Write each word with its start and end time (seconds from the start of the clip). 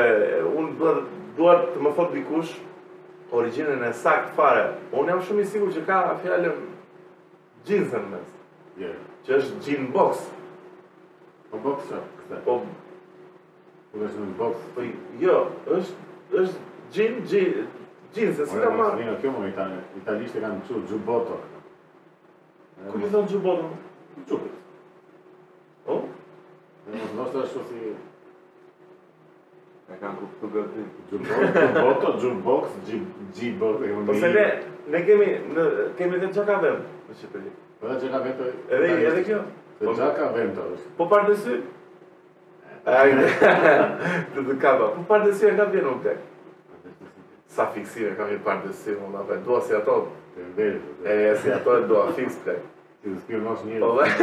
unë 0.45 0.75
duhet 1.33 1.63
të 1.73 1.81
më 1.81 1.91
thot 1.97 2.11
dikush 2.13 2.51
originën 3.33 3.81
e 3.87 3.89
sakt 3.97 4.35
fare. 4.37 4.67
Unë 4.93 5.09
jam 5.15 5.23
shumë 5.25 5.41
i 5.41 5.49
sigur 5.49 5.71
që 5.73 5.81
ka 5.87 5.95
fjallën 6.21 6.59
në 7.71 8.01
mes. 8.11 8.35
Yeah. 8.77 8.99
Që 9.25 9.39
është 9.39 9.57
gjinë 9.65 9.87
box. 9.95 10.21
Po 11.49 11.63
boxa, 11.65 12.03
këta. 12.19 12.43
Po... 12.45 12.59
Po 13.95 14.03
në 14.03 14.11
gjinë 14.11 14.37
box. 14.43 14.61
Po 14.77 14.85
jo, 15.23 15.39
është, 15.79 16.07
është 16.43 16.63
gjinë, 16.99 17.25
gjinë, 17.33 17.65
gjinë, 18.13 18.37
se 18.37 18.45
si 18.51 18.61
ka 18.67 18.71
marrë. 18.77 19.01
Nino, 19.01 19.17
kjo 19.25 19.33
më 19.39 19.49
italë, 19.55 19.81
italishtë 20.03 20.45
kanë 20.45 20.63
që 20.69 20.83
gjuboto. 20.91 21.41
Ku 22.91 23.01
mi 23.01 23.09
thonë 23.13 23.33
gjuboto? 23.35 23.73
Gjubit. 24.21 24.65
O? 25.89 26.01
Në 26.91 27.07
nështë 27.09 27.47
është 27.49 27.59
që 27.59 27.67
si... 27.73 27.99
E 29.91 29.97
kanë 29.99 30.27
të 30.39 30.49
gëzim. 30.53 30.85
Gjumboto, 31.11 32.11
gjumbox, 32.21 32.75
gjibote. 33.35 33.89
Po, 33.89 34.05
po 34.07 34.15
se 34.19 34.29
ne, 34.31 34.45
ne 34.93 35.01
kemi, 35.05 35.27
ne 35.55 35.65
kemi 35.97 36.19
dhe 36.21 36.29
gjaka 36.31 36.55
vend 36.63 36.85
në 37.09 37.17
Shqipëri. 37.19 37.51
Po 37.81 37.91
dhe 37.91 37.95
gjaka 38.05 38.21
vend 38.23 38.37
të... 38.39 38.47
Po, 38.69 38.75
edhe, 38.77 38.91
edhe 39.09 39.23
kjo? 39.27 39.39
Dhe 39.81 39.95
gjaka 39.97 40.27
po, 40.29 40.37
vend 40.37 40.55
të 40.59 40.67
është. 40.77 40.93
Po 41.01 41.09
parë 41.11 41.61
Ajde, 42.83 43.27
të 44.33 44.41
të 44.43 44.53
kaba. 44.59 44.89
Po 44.97 45.05
parë 45.07 45.29
dësy 45.29 45.45
e 45.47 45.51
nga 45.55 45.63
vjenu 45.71 45.93
më 45.97 46.03
tek. 46.03 46.23
Sa 47.55 47.69
fiksime 47.71 48.09
kam 48.17 48.31
i 48.33 48.35
parë 48.43 48.65
dësy, 48.65 48.95
më 48.99 49.11
nga 49.13 49.21
vend. 49.29 49.45
Dua 49.47 49.61
si 49.63 49.75
ato. 49.77 49.95
E, 50.35 51.15
si 51.39 51.53
ato 51.55 51.77
e 51.79 51.85
dua, 51.87 52.09
fix 52.17 52.41
tek. 52.43 52.59
Si 53.05 53.13
të 53.13 53.21
spirë 53.25 53.43
nash 53.47 53.67
Po 53.83 53.97
dhe... 53.99 54.07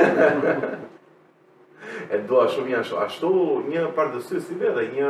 E 2.12 2.18
dua 2.28 2.42
shumë 2.50 2.74
janë 2.74 2.96
ashtu 3.06 3.28
një 3.70 3.86
parë 3.96 4.18
si 4.26 4.56
vetë, 4.60 4.82
një 4.92 5.08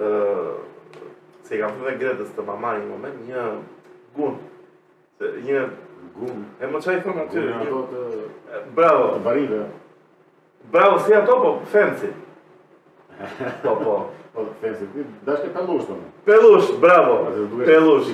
uh, 0.00 0.54
se 1.42 1.56
i 1.56 1.60
kam 1.60 1.70
të 1.78 1.84
dhe 1.86 1.96
gretës 2.00 2.32
të 2.36 2.44
mamari 2.46 2.82
në 2.82 2.90
moment, 2.90 3.20
një 3.28 3.44
gunë. 4.18 4.52
Se 5.18 5.32
një... 5.46 5.62
Gunë? 6.16 6.42
E 6.60 6.68
më 6.72 6.80
qaj 6.84 6.94
të 7.04 7.12
më 7.16 7.22
të 7.32 7.44
të... 7.92 8.04
Bravo! 8.76 9.06
Të 9.14 9.22
barive. 9.24 9.60
Bravo, 10.74 10.98
si 11.04 11.14
ato, 11.16 11.36
po, 11.40 11.52
fancy. 11.74 12.10
po, 13.62 13.76
po. 13.84 13.96
Po, 14.34 14.42
fancy, 14.58 14.82
dash 15.22 15.44
të 15.44 15.52
pelush 15.54 15.84
të 15.86 15.94
Pelush, 16.26 16.72
bravo, 16.82 17.20
po, 17.36 17.58
pelush. 17.60 18.08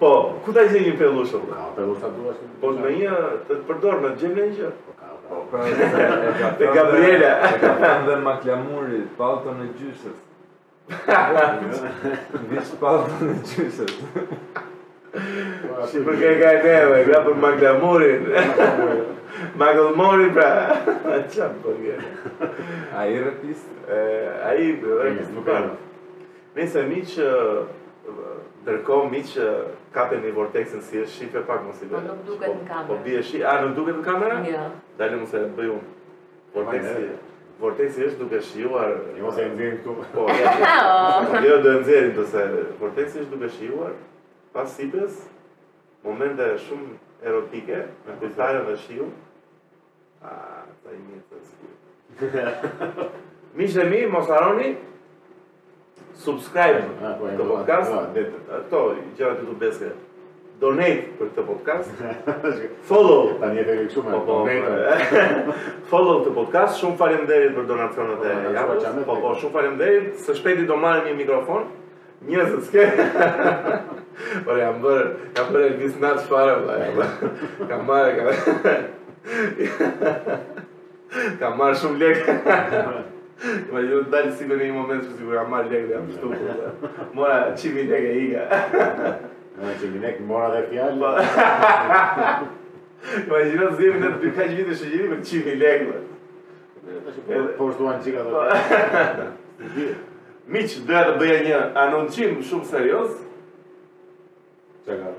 Po, 0.00 0.12
ku 0.46 0.54
ta 0.56 0.62
i 0.64 0.70
zinjim 0.72 0.94
pelush, 0.96 1.34
ola? 1.36 1.58
Ka, 1.58 1.66
pelush 1.76 1.98
të 2.00 2.08
duash 2.14 2.38
të... 2.40 2.46
Po, 2.62 2.70
me 2.78 2.92
një 2.94 3.18
të 3.50 3.56
përdor 3.68 3.98
me 4.00 4.14
gjemë 4.16 4.46
një 4.54 4.70
Po, 4.86 4.94
ka, 4.96 5.10
ka. 5.10 5.18
Te 5.26 5.34
po, 5.34 5.42
pra, 5.50 5.66
Gabriela. 6.78 7.34
Te 7.52 7.68
ka 7.84 7.92
dhe 8.06 8.16
maklamurit, 8.24 9.12
pa 9.20 9.28
auto 9.34 9.52
në 9.58 9.68
Vish 10.88 12.70
pavë 12.80 13.08
në 13.20 13.34
qyshet. 13.44 13.90
Po, 15.08 15.84
si 15.88 16.00
përke 16.06 16.30
po. 16.30 16.30
ka 16.30 16.30
e 16.30 16.38
ka 16.40 16.52
e 16.52 16.62
dhe, 16.64 17.02
gra 17.08 17.20
për 17.26 17.36
Magda 17.42 17.72
Morin. 17.82 18.24
Magda 19.62 19.84
Morin, 20.00 20.32
pra. 20.36 20.48
A 21.16 21.18
qam 21.34 21.58
përke. 21.64 21.98
Po 22.40 22.48
a 22.96 23.04
i 23.12 23.18
rëpist? 23.26 23.76
A 24.48 24.54
i 24.64 24.70
rëpist 24.80 25.36
më 25.36 25.44
parë. 25.50 25.76
Nëse, 26.56 26.88
mi 26.92 27.04
që... 27.04 27.30
Dërko, 28.68 28.96
mi 29.12 29.20
kape 29.92 30.16
një 30.20 30.30
vorteksin 30.34 30.80
si 30.82 30.98
e 31.00 31.04
shqipe, 31.08 31.40
pak 31.48 31.60
mos 31.66 31.82
i 31.84 31.88
dhe. 31.88 31.94
Po 32.00 32.00
nuk 32.08 32.24
duket 32.26 32.56
në 32.56 32.64
kamerë. 32.64 32.88
Po 32.88 32.96
bie 33.04 33.20
shqipe. 33.22 33.44
A, 33.48 33.54
nuk 33.64 33.76
duket 33.76 34.00
në 34.00 34.04
kamera? 34.08 34.40
Ja. 34.48 34.64
Jo. 34.68 34.68
Dalë 35.00 35.20
mu 35.22 35.28
se 35.30 35.44
bëjum. 35.56 35.84
Vorteksin. 36.56 37.06
Vortexi 37.58 38.04
është 38.06 38.18
duke 38.22 38.38
shijuar. 38.42 38.92
Jo 39.18 39.32
se 39.34 39.42
eh, 39.42 39.50
nxjerrin 39.54 39.80
këtu. 39.82 39.94
Po. 40.14 40.26
Oh. 40.78 41.44
Jo 41.44 41.56
do 41.62 41.74
nxjerrin 41.80 42.14
do 42.16 42.24
se 42.26 42.42
Vortexi 42.80 43.18
është 43.24 43.34
duke 43.34 43.48
shijuar 43.56 43.92
pas 44.54 44.70
sipës 44.78 45.16
momente 46.06 46.46
shumë 46.62 46.96
erotike 47.26 47.80
me 48.06 48.14
kujtarën 48.20 48.64
dhe 48.68 48.76
shiu. 48.84 49.08
A, 50.22 50.32
ta 50.82 50.94
i 50.94 50.98
mirë 50.98 52.18
Mishë 53.58 53.78
dhe 53.82 53.84
mi, 53.90 54.00
mos 54.10 54.30
aroni, 54.34 54.72
subscribe 56.18 56.82
ah, 57.06 57.16
po, 57.20 57.30
të 57.38 57.46
podcast. 57.52 58.50
Ato, 58.62 58.80
gjëra 59.18 59.34
të 59.38 59.58
donate 60.60 61.06
për 61.18 61.26
këtë 61.34 61.42
podcast. 61.46 61.90
Follow. 62.88 63.24
Tani 63.40 63.62
po, 63.94 64.02
po, 64.02 64.12
po, 64.26 64.46
Follow 65.90 66.16
të 66.26 66.30
podcast. 66.36 66.72
Shumë 66.82 66.96
faleminderit 67.00 67.54
për 67.56 67.64
donacionet 67.68 68.24
e 68.26 68.28
javës. 68.56 68.84
Po 69.06 69.14
po, 69.22 69.28
shumë 69.40 69.54
faleminderit. 69.54 70.06
Së 70.26 70.30
shpejti 70.40 70.66
do 70.70 70.76
marrim 70.82 71.04
një 71.08 71.14
mikrofon. 71.20 71.62
Një 72.28 72.42
të 72.50 72.58
s'ke. 72.66 72.84
Por 74.48 74.56
jam 74.58 74.80
bërë, 74.82 75.10
jam 75.36 75.46
bërë 75.54 75.68
një 75.78 75.86
së 75.92 75.98
natë 76.02 76.20
shfarë, 76.24 76.54
Kam 77.70 77.80
marrë, 77.86 78.12
kam... 78.16 78.26
Kam 81.38 81.52
marrë 81.62 81.78
shumë 81.84 81.98
lekë. 82.02 82.24
Ma 83.70 83.78
ju 83.86 83.96
të 84.02 84.10
dalë 84.10 84.32
si 84.34 84.42
me 84.50 84.54
një 84.58 84.72
moment 84.74 85.02
që 85.06 85.10
si 85.14 85.22
kur 85.22 85.38
kam 85.38 85.50
marrë 85.54 85.70
lekë 85.70 85.86
dhe 85.86 85.94
jam 85.94 86.08
shtu. 86.16 86.28
Mora, 87.14 87.36
qimi 87.54 87.86
lekë 87.86 88.08
e 88.10 88.12
iga. 88.26 88.42
Në 89.58 89.72
që 89.80 89.88
një 89.92 90.00
nekë 90.02 90.24
mora 90.26 90.48
dhe 90.54 90.62
fjallë. 90.68 90.98
Po. 91.02 91.08
Ma 93.30 93.36
gjithë 93.44 93.64
të 93.64 93.76
zirë 93.78 93.98
në 94.02 94.08
të 94.12 94.18
përkaj 94.24 94.46
që 94.50 94.56
vitë 94.58 94.74
shëgjiri 94.82 95.06
për 95.12 95.18
që 95.30 95.38
një 95.46 95.54
lekë, 95.62 95.86
dhe. 95.92 96.00
Po 97.58 97.62
është 97.70 97.80
duan 97.80 97.98
qika 98.04 98.20
dhe. 98.26 98.32
Miq, 100.54 100.70
dhe 100.90 101.00
të 101.08 101.12
bëja 101.22 101.38
një 101.48 101.58
anoncim 101.86 102.32
shumë 102.50 102.68
serios. 102.70 103.12
Që 104.86 104.92
ka? 105.02 105.10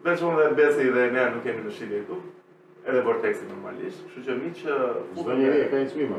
Veç 0.08 0.26
unë 0.28 0.42
dhe 0.42 0.52
Besi 0.60 0.90
dhe 0.96 1.06
ne 1.16 1.24
nuk 1.36 1.46
kemi 1.46 1.64
dëshirë 1.68 2.02
këtu. 2.02 2.18
Edhe 2.88 3.04
vortexi 3.06 3.48
normalisht, 3.50 4.04
kështu 4.08 4.26
që 4.28 4.36
miq, 4.42 4.64
çdo 5.18 5.38
njeri 5.40 5.64
ka 5.72 5.82
një 5.84 5.90
çmim. 5.92 6.16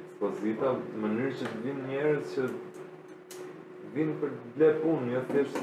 ekspozita 0.00 0.72
në 0.74 1.02
mënyrë 1.04 1.36
që 1.38 1.50
të 1.52 1.60
vinë 1.66 1.84
njerëz 1.92 2.32
që 2.34 2.48
vinë 3.94 4.16
për 4.22 4.32
të 4.38 4.50
bler 4.58 4.74
punë, 4.82 5.12
jo 5.14 5.22
thjesht. 5.30 5.60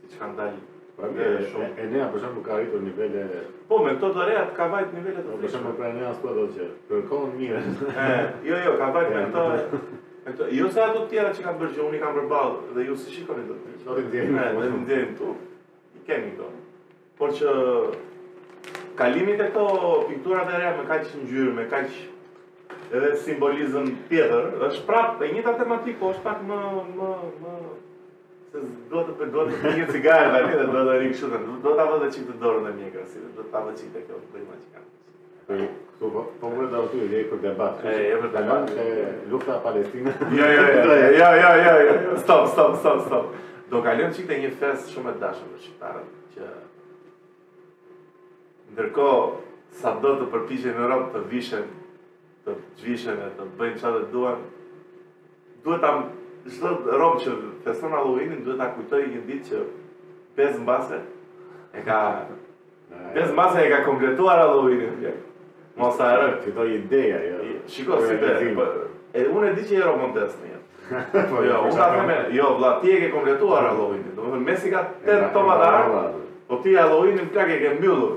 siç 0.00 0.14
që 0.16 0.22
kanë 0.24 0.36
dalë 0.40 0.66
Pra 0.98 1.06
po, 1.06 1.12
mi 1.14 1.22
e 1.22 1.42
shumë 1.52 1.66
Enea 1.84 2.06
për 2.10 2.22
shumë 2.24 2.40
ka 2.46 2.56
rritur 2.58 2.80
nivele 2.86 3.20
Po, 3.68 3.76
me 3.84 3.92
këto 3.98 4.08
të 4.16 4.24
reat 4.30 4.48
ka 4.56 4.64
bajt 4.72 4.94
nivele 4.96 5.20
të 5.20 5.26
po, 5.28 5.36
për 5.36 5.44
Për 5.44 5.52
shumë 5.52 5.74
pra 5.78 5.90
Enea 5.92 6.14
s'pa 6.16 6.32
do 6.38 6.46
që 6.56 6.68
Për 6.88 7.04
kohën 7.10 7.36
mire 7.38 7.60
Jo, 8.48 8.58
jo, 8.64 8.72
ka 8.80 8.88
bajt 8.96 9.12
me 9.12 9.26
këto 9.28 10.48
Jo 10.56 10.72
se 10.74 10.80
ato 10.88 11.04
tjera 11.12 11.30
që 11.36 11.44
kanë 11.46 11.60
bërë 11.60 11.76
që 11.76 11.84
unë 11.86 11.98
i 11.98 12.02
kanë 12.06 12.24
Dhe 12.74 12.88
ju 12.88 12.96
si 13.04 13.14
shikoni 13.18 13.44
do 13.52 13.58
të 13.58 13.78
të 13.84 13.84
të 13.84 13.84
të 13.84 13.84
të 13.84 13.84
të 13.84 13.90
të 13.92 15.22
të 16.08 16.08
të 16.08 17.28
të 17.28 17.28
të 17.28 17.32
të 17.44 18.06
kalimit 18.98 19.38
e 19.40 19.48
këto 19.50 19.64
pikturat 20.10 20.50
e 20.52 20.58
reja 20.60 20.74
me 20.76 20.84
kaq 20.88 21.06
ngjyrë, 21.22 21.52
me 21.54 21.64
kaq 21.70 22.94
edhe 22.98 23.12
simbolizëm 23.24 23.86
tjetër, 24.10 24.50
është 24.68 24.84
prapë 24.88 25.26
e 25.28 25.34
njëta 25.36 25.52
tematikë, 25.60 25.98
po 26.00 26.10
është 26.14 26.24
pak 26.26 26.40
më 26.48 26.58
më 26.98 27.12
më 27.42 27.54
se 28.48 28.62
do 28.90 29.02
të 29.06 29.26
do 29.34 29.42
të 29.46 29.58
bëj 29.64 29.74
një 29.78 29.86
cigare 29.92 30.30
tani 30.34 30.54
dhe 30.56 30.66
do 30.72 30.84
të 30.88 30.98
rik 31.02 31.14
kështu. 31.16 31.42
Do 31.64 31.74
ta 31.76 31.84
vëdë 31.90 32.08
çik 32.14 32.30
të 32.30 32.36
dorën 32.42 32.70
e 32.70 32.78
mjekra 32.78 33.02
si 33.10 33.22
do 33.36 33.44
ta 33.52 33.64
vëdë 33.66 33.80
çik 33.82 33.90
të 33.94 34.02
kjo 34.06 34.20
prima 34.32 34.56
që 34.56 34.70
kanë. 34.74 35.68
Po 35.98 36.08
po 36.14 36.22
po 36.40 36.48
vetë 36.56 36.80
aty 36.80 37.08
dhe 37.12 37.20
kur 37.30 37.42
debat. 37.44 37.84
E 37.84 37.94
e 38.14 38.18
për 38.22 38.32
debat 38.38 38.72
se 38.74 38.88
lufta 39.32 39.58
e 39.58 39.62
Palestinës. 39.66 40.24
Jo 40.38 40.48
jo 40.54 40.64
jo 40.86 41.28
jo 41.42 41.52
jo 41.58 41.76
jo. 41.84 42.16
Stop 42.24 42.48
stop 42.54 42.78
stop 42.80 43.04
stop. 43.06 43.34
Do 43.72 43.84
kalojmë 43.84 44.16
çik 44.16 44.26
te 44.30 44.40
një 44.42 44.54
fest 44.60 44.94
shumë 44.96 45.14
të 45.14 45.20
dashur 45.26 45.52
për 45.52 45.62
shqiptarët 45.66 46.18
që 46.34 46.50
Ndërko, 48.72 49.06
sa 49.80 49.94
do 50.02 50.14
të 50.18 50.26
përpishen 50.32 50.74
në 50.76 50.84
Europë 50.84 51.12
të 51.14 51.20
vishen, 51.30 51.68
të 52.44 52.54
gjvishen 52.80 53.18
e 53.24 53.28
të 53.36 53.46
bëjnë 53.60 53.78
qatë 53.80 53.94
dhe 54.02 54.08
duen, 54.14 54.44
duhet 55.64 55.82
ta 55.84 55.92
Shdo 56.48 56.70
robë 56.96 57.18
që 57.20 57.32
feston 57.64 57.92
Halloweenin 57.92 58.44
duhet 58.44 58.60
ta 58.62 58.68
kujtoj 58.72 59.00
një 59.10 59.20
ditë 59.26 59.48
që 59.50 59.62
pes 60.36 60.54
mbase 60.62 61.00
e 61.76 61.82
ka... 61.84 61.96
Pes 63.12 63.32
mbase 63.34 63.64
e 63.64 63.72
ka 63.74 63.80
kompletuar 63.88 64.38
Halloweenin, 64.44 64.94
vjek. 65.02 65.18
Mos 65.78 65.98
e 66.00 66.06
rëk. 66.14 66.38
Kujtoj 66.46 66.54
dojë 66.62 66.78
ideja, 66.78 67.18
jo. 67.26 67.58
Shiko, 67.68 67.98
si 68.06 68.16
të 68.22 68.32
e... 68.38 68.52
Po, 68.56 68.68
e 69.12 69.26
unë 69.28 69.50
e 69.50 69.58
di 69.58 69.66
që 69.68 69.76
jero 69.76 69.96
montes 70.00 70.38
në 70.40 70.52
jo, 70.54 70.60
unë 70.88 71.26
po, 71.34 71.42
ka 71.74 71.90
po. 71.98 72.06
me, 72.08 72.16
jo, 72.34 72.48
vla, 72.60 72.72
ti 72.84 72.94
e 72.94 73.00
ke 73.04 73.10
kompletuar 73.12 73.68
Halloweenin. 73.72 74.16
Do 74.16 74.24
më 74.24 74.32
thëmë, 74.38 74.48
mesi 74.52 74.72
ka 74.72 74.86
10 75.04 75.28
tomat 75.36 75.66
arë, 75.66 76.02
po 76.48 76.62
ti 76.64 76.76
Halloweenin 76.78 77.28
të 77.28 77.36
ka 77.42 77.50
ke 77.66 77.74
mbyllur. 77.76 78.16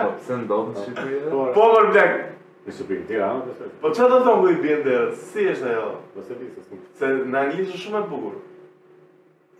Po 0.00 0.08
pëse 0.16 0.38
në 0.40 0.48
dohë 0.50 0.72
po, 0.74 0.74
po, 0.74 0.82
shqipu 0.82 1.04
po 1.04 1.44
i 1.50 1.52
Po 1.58 1.68
mërë 1.76 1.92
blekë! 1.94 2.18
Në 2.64 2.74
shqipu 2.74 2.96
i 2.96 2.98
në 2.98 3.06
tira, 3.12 3.28
në 3.44 3.54
të 3.60 3.68
Po 3.84 3.92
qëtë 3.94 4.08
të 4.16 4.20
tonë 4.26 4.42
gujtë 4.46 4.64
bjën 4.64 4.82
dhe 4.88 4.96
si 5.22 5.46
është 5.54 5.70
ajo? 5.74 5.86
Po 6.16 6.24
se 6.26 6.38
bjën 6.40 6.52
të 6.56 6.66
smukë. 6.66 6.86
Se 6.98 7.12
në 7.20 7.40
anglishë 7.44 7.80
shumë 7.84 8.00
e 8.00 8.06
bukur. 8.10 8.38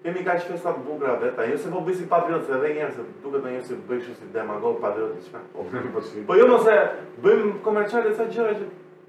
Kemi 0.05 0.21
ka 0.21 0.35
që 0.37 0.59
të 0.61 0.73
bugra 0.85 1.15
vetë, 1.17 1.41
ajo 1.47 1.55
se 1.63 1.71
po 1.73 1.81
bëjsi 1.87 2.05
patriot, 2.11 2.43
se 2.45 2.53
edhe 2.59 2.75
njerë 2.77 2.93
se 2.93 3.05
duke 3.23 3.39
të 3.41 3.53
njerë 3.55 3.63
si 3.71 3.79
bëjshu 3.89 4.17
si 4.19 4.27
demagog, 4.35 4.77
patriot, 4.83 5.15
një 5.33 5.41
po, 5.55 5.65
po, 5.95 6.03
shme. 6.05 6.27
Po 6.29 6.37
jo 6.37 6.49
nëse 6.53 6.75
bëjmë 7.25 7.55
komerciale 7.65 8.13
sa 8.19 8.27
gjëra 8.29 8.53
që... 8.61 8.67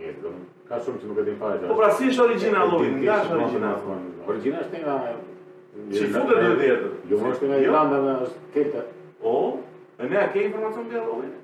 njëzit, 0.00 0.26
ka 0.70 0.80
shumë 0.82 1.02
që 1.04 1.12
nuk 1.12 1.22
e 1.22 1.28
din 1.30 1.40
pare 1.44 1.60
që 1.62 1.70
Po 1.70 1.78
pra 1.80 1.90
si 1.98 2.10
është 2.10 2.26
origina 2.26 2.64
Aloid, 2.66 2.92
nga 3.04 3.20
është 3.22 3.38
origina? 3.38 3.72
Origina 4.30 4.64
është 4.66 4.84
nga... 4.86 4.98
Që 5.76 6.00
jo. 6.04 6.12
fundet 6.14 6.38
dhe 6.40 6.52
djetër? 6.60 6.92
Jo, 7.10 7.18
është 7.32 7.50
nga 7.52 7.58
Irlanda, 7.64 7.98
është 8.24 8.38
kejta. 8.54 8.84
O, 9.28 9.34
e 10.00 10.08
ne 10.12 10.22
ke 10.32 10.46
informacion 10.48 10.86
për 10.90 11.02
Aloid? 11.04 11.34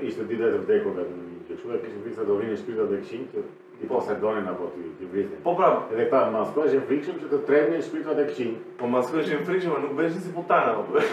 ishte 0.07 0.23
dita 0.25 0.47
e 0.47 0.51
të 0.53 0.59
vdekove, 0.65 1.03
Që 1.45 1.57
një 1.69 1.79
kishin 1.81 2.01
frikë 2.01 2.15
sa 2.17 2.23
do 2.25 2.35
vrinë 2.39 2.55
shpyta 2.57 2.85
dhe 2.89 2.97
këshin, 3.05 3.25
që 3.29 3.41
ti 3.81 3.85
po 3.89 3.99
se 4.01 4.15
donin 4.17 4.47
apo 4.49 4.65
ti 4.73 4.81
ti 4.97 5.05
vrisin. 5.11 5.43
Po 5.43 5.51
pra, 5.53 5.67
edhe 5.93 6.07
këta 6.09 6.31
maskoj 6.33 6.63
që 6.73 6.79
frikshëm 6.87 7.19
që 7.21 7.27
të 7.29 7.39
trembin 7.45 7.83
shpirtra 7.85 8.15
të 8.17 8.25
këqij. 8.31 8.49
Po 8.79 8.89
maskoj 8.89 9.21
që 9.27 9.37
frikshëm, 9.45 9.75
nuk 9.83 9.93
bëhesh 9.99 10.17
si 10.23 10.31
putana 10.33 10.71
apo. 10.71 10.97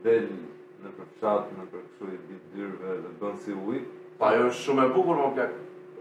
delë 0.06 0.38
në 0.84 0.94
përshatë, 1.00 1.58
në 1.58 1.66
përshu 1.74 2.12
i 2.14 2.20
bitë 2.30 2.54
dyrëve 2.54 2.94
dhe 3.08 3.16
bënë 3.24 3.42
si 3.48 3.58
ujë. 3.58 3.82
Pa, 4.20 4.30
jo 4.38 4.46
shumë 4.62 4.86
e 4.86 4.94
bukur 4.94 5.18
më 5.24 5.32
pjakë. 5.40 5.60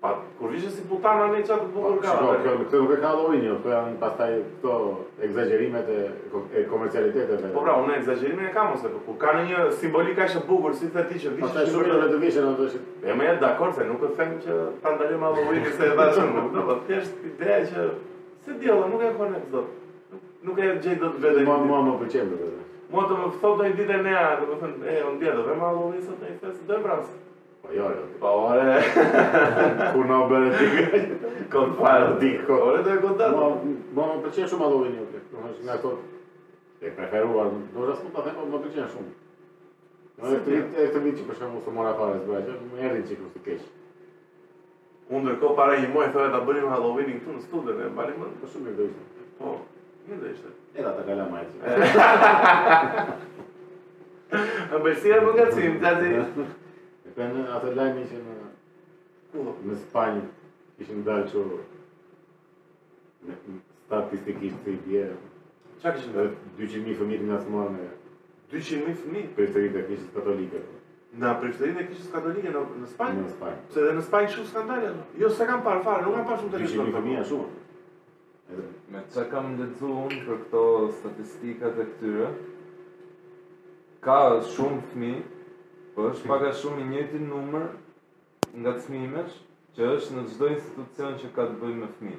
Pa, 0.00 0.14
kur 0.40 0.48
vishë 0.48 0.70
si 0.72 0.82
putana 0.88 1.26
ne 1.28 1.42
qatë 1.44 1.56
të 1.66 1.72
po, 1.74 1.80
bukur 1.84 1.98
ka. 2.00 2.12
Shiko, 2.16 2.52
këtë 2.62 2.78
nuk 2.80 2.92
e 2.94 3.00
ka 3.02 3.08
dhoj 3.18 3.34
një, 3.42 3.56
të 3.64 3.72
janë 3.74 3.98
pastaj 4.02 4.28
këto 4.52 4.76
egzagerimet 5.26 5.90
e, 5.92 5.96
e 6.56 6.62
komercialitetet. 6.70 7.42
Po 7.56 7.64
pra, 7.66 7.74
unë 7.82 7.98
egzagerimin 7.98 8.46
e 8.48 8.52
kam 8.54 8.70
ose, 8.78 8.88
po, 8.94 9.02
ku 9.10 9.18
ka 9.20 9.34
në 9.36 9.42
një 9.50 9.66
simbolika 9.82 10.24
ishë 10.30 10.42
bukur, 10.48 10.72
si 10.80 10.88
të 10.94 11.04
ti 11.10 11.20
që 11.20 11.34
vishë 11.34 11.52
shumë. 11.52 11.58
Pa, 11.58 11.66
shumë 11.74 12.00
dhe 12.00 12.08
të 12.14 12.22
vishë 12.24 12.46
në 12.46 12.54
të 12.56 12.70
E 13.12 13.18
me 13.20 13.28
jetë 13.28 13.44
dakor, 13.44 13.74
se 13.76 13.88
nuk 13.92 14.00
të 14.06 14.12
them 14.22 14.32
që 14.46 14.58
ta 14.86 14.94
ndalë 14.96 15.20
ma 15.26 15.34
dhoj 15.36 15.60
një 15.60 15.76
se 15.76 15.84
e 15.84 15.94
dha 16.00 16.08
që 16.16 16.26
nuk 16.32 16.50
të 16.56 16.64
bëtë 16.72 16.88
tjeshtë 16.88 17.32
ideja 17.34 17.62
që 17.68 17.88
se 18.48 18.58
djela, 18.64 18.88
nuk 18.94 19.04
e 19.04 19.14
kone 19.20 19.44
të 19.52 19.66
Nuk 20.48 20.60
e 20.64 20.70
gjej 20.80 20.96
do 20.96 21.10
të 21.12 21.20
vede. 21.20 21.42
Ma, 21.44 21.60
më 21.60 21.82
ma 21.90 21.96
të 22.08 22.30
Mua 22.90 23.02
të 23.06 23.16
më 23.20 23.26
thotë 23.40 23.58
dhe 23.60 23.68
i 23.70 23.74
dite 23.84 23.98
nea, 24.08 24.22
të 24.40 24.46
më 24.50 24.56
thënë, 24.60 24.86
e, 24.90 24.94
unë 25.06 25.20
djetë, 25.20 25.42
dhe 25.46 25.54
ma 25.60 25.68
dhoj 25.76 25.98
të 26.00 26.14
i 26.30 26.38
thësë, 26.40 26.64
dhe 26.70 26.78
jo, 27.72 27.84
jo 27.84 28.02
pa 28.20 28.30
ore. 28.30 28.82
Kur 29.92 30.06
na 30.06 30.18
bën 30.28 30.46
ti 30.58 30.66
kon 31.52 31.74
fare 31.78 32.06
ti 32.20 32.38
ko. 32.46 32.54
Ore 32.68 32.82
do 32.82 32.90
e 32.94 32.98
kontar. 33.02 33.30
Mo 33.34 33.50
mo 33.94 34.02
më 34.14 34.22
pëlqen 34.26 34.46
shumë 34.50 34.66
ato 34.66 34.78
vini. 34.84 34.98
Domethënë 35.32 35.64
nga 35.68 35.76
kot. 35.82 35.98
E 36.80 36.82
preferuar. 36.98 37.46
Do 37.74 37.80
rast 37.86 38.02
mund 38.04 38.14
ta 38.16 38.20
them, 38.26 38.36
më 38.50 38.58
pëlqen 38.58 38.92
shumë. 38.94 39.12
Në 40.20 40.22
e 40.22 40.22
të 40.40 40.50
rritë 40.52 40.70
e 40.84 40.88
të 40.94 40.98
vitë 41.06 41.22
për 41.30 41.36
shumë 41.40 41.58
së 41.64 41.70
mora 41.78 41.92
fare 41.98 42.18
zbëra, 42.22 42.42
që 42.48 42.54
më 42.74 42.80
erdi 42.90 43.02
që 43.10 43.14
kështë 43.20 43.34
të 43.36 43.40
keshë. 43.48 43.70
Unë 45.10 45.24
dërko 45.32 45.46
pare 45.58 45.74
një 45.82 45.88
mojë 45.94 46.08
të 46.14 46.40
bërim 46.48 46.68
Halloweenin 46.70 47.18
këtu 47.22 47.30
në 47.36 47.40
studen 47.48 47.78
e 47.78 47.80
bërim 47.98 48.16
më 48.22 48.26
për 48.42 48.50
shumë 48.54 48.68
i 48.68 48.68
dhe 48.78 48.84
ishte. 48.90 49.22
Po, 49.40 49.48
i 50.06 50.08
dhe 50.22 50.28
ishte. 50.34 50.50
E 50.78 50.84
da 50.86 50.90
të 50.94 51.02
kalla 51.02 51.24
ma 51.26 51.38
e 51.42 51.44
bërësia 54.70 55.16
më 55.24 55.30
nga 55.34 55.46
cimë, 55.50 55.78
të 55.82 55.90
E 57.10 57.14
për 57.16 57.32
në 57.34 57.42
atë 57.56 57.70
lajmë 57.74 58.02
ishë 58.06 58.18
në... 58.24 58.34
Në 59.70 59.76
Spanjë, 59.86 60.26
ishë 60.84 60.96
në 61.00 61.04
dalë 61.06 61.30
që... 61.32 61.42
Në 63.30 63.36
statistikisht 63.86 64.60
të 64.64 64.76
i 64.76 64.82
bjerë. 64.84 65.16
Qa 65.82 65.92
kishë 65.96 66.10
në 66.12 66.16
dalë? 66.16 66.34
200.000 66.60 67.00
fëmijë 67.00 67.26
nga 67.30 67.38
së 67.42 67.54
marë 67.54 67.72
me... 67.74 67.88
200.000 68.54 69.02
fëmijë? 69.02 69.32
Preferit 69.38 69.80
e 69.80 69.82
kishës 69.90 70.12
katolike. 70.14 70.62
Na 71.18 71.32
preferit 71.42 71.80
e 71.82 71.88
kishës 71.90 72.12
katolike 72.14 72.54
në, 72.54 72.62
Spanjë? 72.92 73.24
Në 73.26 73.34
Spanjë. 73.34 73.64
Se 73.74 73.84
dhe 73.88 73.96
në 73.98 74.06
Spanjë 74.06 74.32
shumë 74.36 74.52
skandale? 74.52 74.92
Jo, 74.92 75.24
jo 75.24 75.32
se 75.38 75.48
kam 75.50 75.64
parë 75.66 75.82
farë, 75.88 76.06
nuk 76.12 76.16
kam 76.20 76.28
parë 76.30 76.44
shumë 76.44 76.54
të 76.54 76.62
rishë. 76.62 76.76
200.000 76.76 76.94
fëmijë 77.00 77.26
shumë. 77.32 78.62
Me 78.90 79.02
që 79.14 79.26
kam 79.34 79.52
ledzu 79.58 79.90
unë 80.06 80.22
për 80.28 80.40
këto 80.46 80.62
statistikat 81.00 81.76
e 81.82 81.88
këtyre, 81.90 82.30
ka 84.06 84.16
shumë 84.54 84.86
fëmijë, 84.94 85.26
Po 85.94 86.04
është 86.10 86.28
paga 86.30 86.50
shumë 86.54 86.82
i 86.82 86.88
njëti 86.88 87.18
numër 87.26 87.64
nga 88.60 88.74
të 88.76 88.82
smimesh, 88.86 89.38
që 89.76 89.86
është 89.96 90.16
në 90.16 90.22
gjdoj 90.28 90.50
institucion 90.56 91.16
që 91.22 91.30
ka 91.34 91.46
të 91.50 91.56
bëj 91.62 91.72
me 91.80 91.88
fmi. 91.98 92.12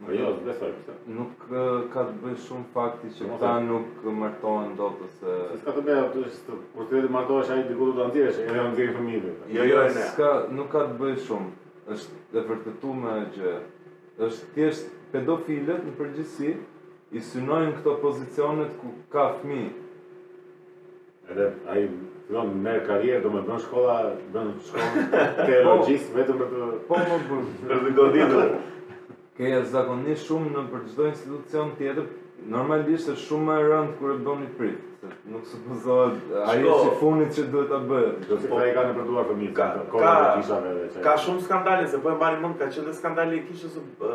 Po 0.00 0.14
jo, 0.16 0.30
është 0.32 0.46
besoj 0.46 0.70
përse. 0.76 0.94
Nuk 1.16 1.44
ka 1.92 2.04
të 2.08 2.14
bëj 2.22 2.36
shumë 2.46 2.68
fakti 2.76 3.10
që 3.18 3.28
Mose. 3.28 3.40
ta 3.42 3.50
nuk 3.66 4.06
martohen 4.20 4.72
do 4.78 4.88
të 5.00 5.10
se... 5.18 5.34
s'ka 5.62 5.74
të 5.76 5.84
bëja, 5.90 6.06
të 6.14 6.24
është 6.30 6.56
kur 6.76 6.88
të 6.88 6.96
vetë 6.96 7.12
martohesh 7.18 7.52
a 7.52 7.58
i 7.60 7.66
dikullu 7.68 7.96
të 7.98 8.04
antiresh, 8.06 8.40
e 8.46 8.48
dhe 8.48 8.62
antiresh 8.64 8.96
fmi 8.96 9.20
Jo, 9.58 9.68
jo, 9.72 9.82
e 9.84 10.08
s'ka, 10.14 10.30
nuk 10.56 10.70
ka 10.72 10.86
të 10.88 10.96
bëj 11.04 11.20
shumë. 11.28 11.58
është 11.94 12.16
dhe 12.32 12.40
vërtetu 12.48 12.90
me 13.02 13.12
gjë. 13.36 13.54
është 14.26 14.46
tjeshtë 14.54 14.90
pedofilet 15.12 15.84
në 15.86 15.92
përgjithsi, 16.00 16.56
i 17.10 17.20
synojnë 17.30 17.72
këto 17.78 17.96
pozicionet 18.04 18.74
ku 18.80 18.92
ka 19.12 19.32
fmi 19.42 19.64
edhe 21.30 21.52
ai 21.72 21.88
do 22.30 22.42
të 22.46 22.72
karrierë, 22.86 23.22
do 23.26 23.30
të 23.34 23.40
bën 23.48 23.62
shkolla, 23.64 23.94
bën 24.34 24.50
shkollë 24.68 25.06
te 25.44 25.54
po. 25.54 25.62
logjist 25.68 26.12
vetëm 26.14 26.38
për 26.40 26.50
të 26.54 26.68
po 26.86 27.00
më 27.00 27.08
po, 27.10 27.20
bën. 27.30 27.44
Po. 27.44 27.68
Për 27.70 27.82
të 27.86 27.94
goditur. 27.96 28.52
Ke 29.40 29.60
zakonisht 29.72 30.26
shumë 30.28 30.52
në 30.56 30.64
për 30.70 30.84
çdo 30.92 31.08
institucion 31.08 31.72
tjetër, 31.78 32.06
normalisht 32.54 33.08
është 33.14 33.24
shumë 33.30 33.48
më 33.48 33.58
rëndë 33.70 33.98
kur 33.98 34.14
e 34.14 34.18
bëni 34.28 34.50
prit. 34.60 34.86
Nuk 35.32 35.46
supozohet 35.48 36.32
ai 36.44 36.58
si 36.60 36.88
funit 37.00 37.30
që 37.32 37.44
duhet 37.50 37.70
ta 37.72 37.78
bëj. 37.88 38.08
Do 38.28 38.36
të 38.36 38.50
thotë 38.50 38.64
ai 38.66 38.72
kanë 38.76 38.94
përduar 38.98 39.28
fëmijë. 39.30 39.52
Ka 39.56 39.68
ka 39.90 40.14
ka 41.06 41.16
shumë 41.24 41.44
skandale 41.48 41.86
se 41.88 42.02
po 42.04 42.10
e 42.12 42.16
mbani 42.18 42.42
mend 42.42 42.58
ka 42.60 42.68
qenë 42.68 42.86
dhe 42.90 42.94
skandale 42.98 43.38
i 43.40 43.44
kishës 43.48 43.78
uh, 43.80 44.10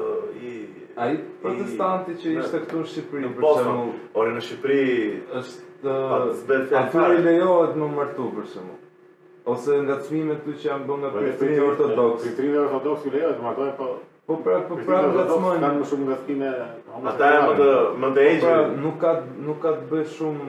i 0.45 0.54
ai 0.95 1.15
protestanti 1.41 2.15
që 2.21 2.36
ishte 2.39 2.63
këtu 2.67 2.84
në 2.84 2.89
Shqipëri 2.91 3.32
për 3.39 3.58
shembull. 3.58 3.91
Ore 4.21 4.36
në 4.38 4.45
Shqipëri 4.45 5.01
është 5.41 5.63
të 5.86 6.60
a 6.74 6.84
fërë 6.93 7.17
i 7.19 7.24
lejohet 7.26 7.78
më 7.78 7.89
mërtu 7.95 8.30
për 8.36 8.50
shumë 8.56 8.76
ose 9.54 9.76
nga 9.86 10.00
të 10.02 10.08
smime 10.08 10.38
që 10.48 10.56
janë 10.65 10.88
bëm 10.89 11.02
nga 11.04 11.10
kriptrinë 11.13 11.65
ortodoks 11.67 12.24
kriptrinë 12.26 12.62
ortodoxë 12.65 13.10
i 13.10 13.15
lejohet 13.17 13.41
më 13.45 13.52
atoj 13.54 13.71
për 13.82 13.95
Po 14.26 14.39
pra, 14.41 14.56
po 14.65 14.74
pra, 14.82 15.04
do 15.06 15.19
të 15.19 15.24
thonë, 15.30 15.50
kanë 15.62 15.84
shumë 15.86 16.06
ndërtime. 16.08 16.48
Ata 17.12 17.28
janë 17.30 17.52
të 17.60 17.65
më 18.02 18.08
të 18.15 18.21
egjë. 18.30 18.54
Nuk 18.82 18.95
ka 19.04 19.12
nuk 19.45 19.60
ka 19.62 19.74
të 19.78 19.84
bëj 19.91 20.08
shumë 20.15 20.48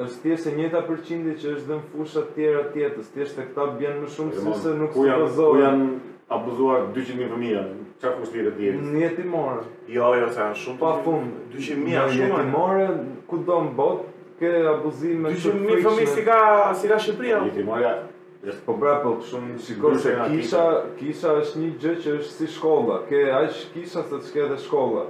është 0.00 0.22
thjesht 0.22 0.48
e 0.48 0.52
njëta 0.56 0.80
përqindje 0.86 1.34
që 1.42 1.50
është 1.58 1.68
dhënë 1.74 1.90
fusha 1.90 2.22
të 2.22 2.32
tjera 2.38 2.62
të 2.70 2.80
jetës. 2.80 3.10
Thjesht 3.12 3.36
tek 3.36 3.50
ta 3.52 3.66
bën 3.76 4.00
më 4.00 4.08
shumë 4.14 4.38
sepse 4.46 4.72
nuk 4.80 4.94
ku 4.94 5.04
janë 5.10 5.28
ku 5.36 5.50
janë 5.60 5.90
abuzuar 6.38 6.86
200 6.96 7.18
mijë 7.20 7.30
fëmijë. 7.34 7.66
Çfarë 8.00 8.22
kusht 8.22 8.38
vite 8.38 8.54
të 8.56 8.64
jetës? 8.70 8.88
Njëti 8.96 9.26
morë. 9.34 9.68
Jo, 9.98 10.14
jo, 10.16 10.24
janë 10.40 10.58
shumë 10.62 10.80
pa 10.80 10.94
fund. 11.04 11.36
200 11.58 11.84
mijë 11.84 11.98
janë 11.98 12.16
shumë. 12.16 12.30
Njëti 12.32 12.54
morë 12.56 12.86
kudo 13.34 13.60
në 13.68 13.76
botë 13.82 14.09
ke 14.40 14.48
abuzim 14.72 15.20
me 15.22 15.34
të 15.34 15.36
kërkëshme. 15.36 15.66
200.000 15.66 15.82
fëmijë 15.84 16.14
si 16.16 16.22
ka 16.26 16.36
si 16.80 16.88
ka 16.90 16.96
Shqipëria. 16.96 18.04
Një 18.40 18.54
po 18.64 18.72
bëra 18.80 19.00
po 19.04 19.10
shumë 19.28 19.58
sigurisht 19.66 20.06
se 20.06 20.14
kisha, 20.30 20.62
kisha 20.96 21.34
është 21.42 21.60
një 21.60 21.72
gjë 21.82 21.94
që 22.04 22.14
është 22.20 22.30
si 22.38 22.46
shkolla. 22.54 22.96
Ke 23.10 23.20
aq 23.36 23.58
kisha 23.74 24.00
se 24.06 24.14
të 24.14 24.20
shkë 24.30 24.42
edhe 24.46 24.56
shkolla. 24.64 25.02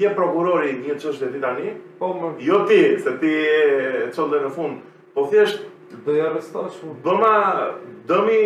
je 0.00 0.08
prokurori 0.16 0.70
një 0.86 0.94
qështë 1.02 1.26
e 1.26 1.32
ti 1.34 1.40
tani, 1.42 1.74
po, 1.98 2.14
më... 2.16 2.30
jo 2.40 2.62
ti, 2.64 2.78
se 3.04 3.12
ti 3.20 3.28
e 3.28 4.06
qëllë 4.16 4.32
dhe 4.32 4.38
në 4.46 4.52
fund, 4.54 4.78
po 5.12 5.26
thjesht 5.28 5.66
Do 6.04 6.12
i 6.12 6.20
arrestosh 6.20 6.80
ku? 6.80 6.86
Po? 6.86 7.10
Do 7.10 7.16
na 7.18 7.32
dëmi 8.08 8.40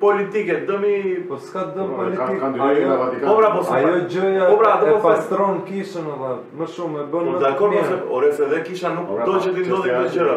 politike, 0.00 0.62
dëmi 0.68 1.28
po 1.28 1.36
s'ka 1.40 1.66
dëm 1.76 1.92
politike. 1.96 3.26
Po 3.26 3.34
bra 3.36 3.50
po. 3.52 3.60
Ajo 3.76 3.98
gjëja 4.08 4.48
po 4.48 4.56
bra 4.62 4.72
do 4.80 4.96
pastron 5.04 5.60
kishën 5.68 6.08
edhe 6.14 6.32
më 6.56 6.68
shumë 6.72 7.04
e 7.04 7.06
bën. 7.12 7.28
Po 7.34 7.42
dakor 7.44 7.76
ose 7.80 7.98
ore 8.18 8.32
se 8.32 8.48
dhe 8.48 8.60
kisha 8.64 8.94
nuk 8.96 9.12
do 9.12 9.28
po, 9.36 9.40
që 9.44 9.52
ti 9.54 9.64
ndodhe 9.66 9.92
këto 9.92 10.14
gjëra. 10.16 10.36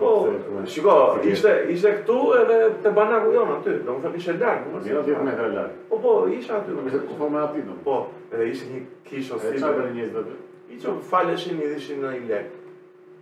Po, 0.00 0.28
po, 0.50 0.66
Shiko, 0.66 0.92
ishte 1.24 1.48
ishte 1.72 1.90
këtu 1.98 2.16
edhe 2.36 2.56
te 2.82 2.90
banaku 2.98 3.30
jon 3.34 3.50
aty, 3.56 3.72
domethën 3.84 4.16
ishte 4.18 4.34
larg, 4.40 4.64
mos 4.72 4.84
e 4.86 4.96
di 5.06 5.16
metra 5.24 5.46
larg. 5.52 5.72
Po 5.90 5.98
po, 6.02 6.12
isha 6.32 6.58
aty, 6.60 6.72
po 6.76 7.14
po 7.20 7.28
me 7.32 7.40
api 7.42 7.62
domun. 7.64 7.78
Po, 7.86 7.96
edhe 8.32 8.48
ishte 8.52 8.68
një 8.74 8.80
kish 9.08 9.30
ose 9.36 9.52
si. 9.54 9.60
Sa 9.62 9.70
për 9.76 9.88
njerëz 9.94 10.10
do 10.16 10.24
të? 10.26 10.36
I 10.72 10.78
çon 10.82 11.00
faleshin 11.12 11.60
i 11.64 11.68
dishin 11.74 12.00
në 12.04 12.12
ilet. 12.22 12.56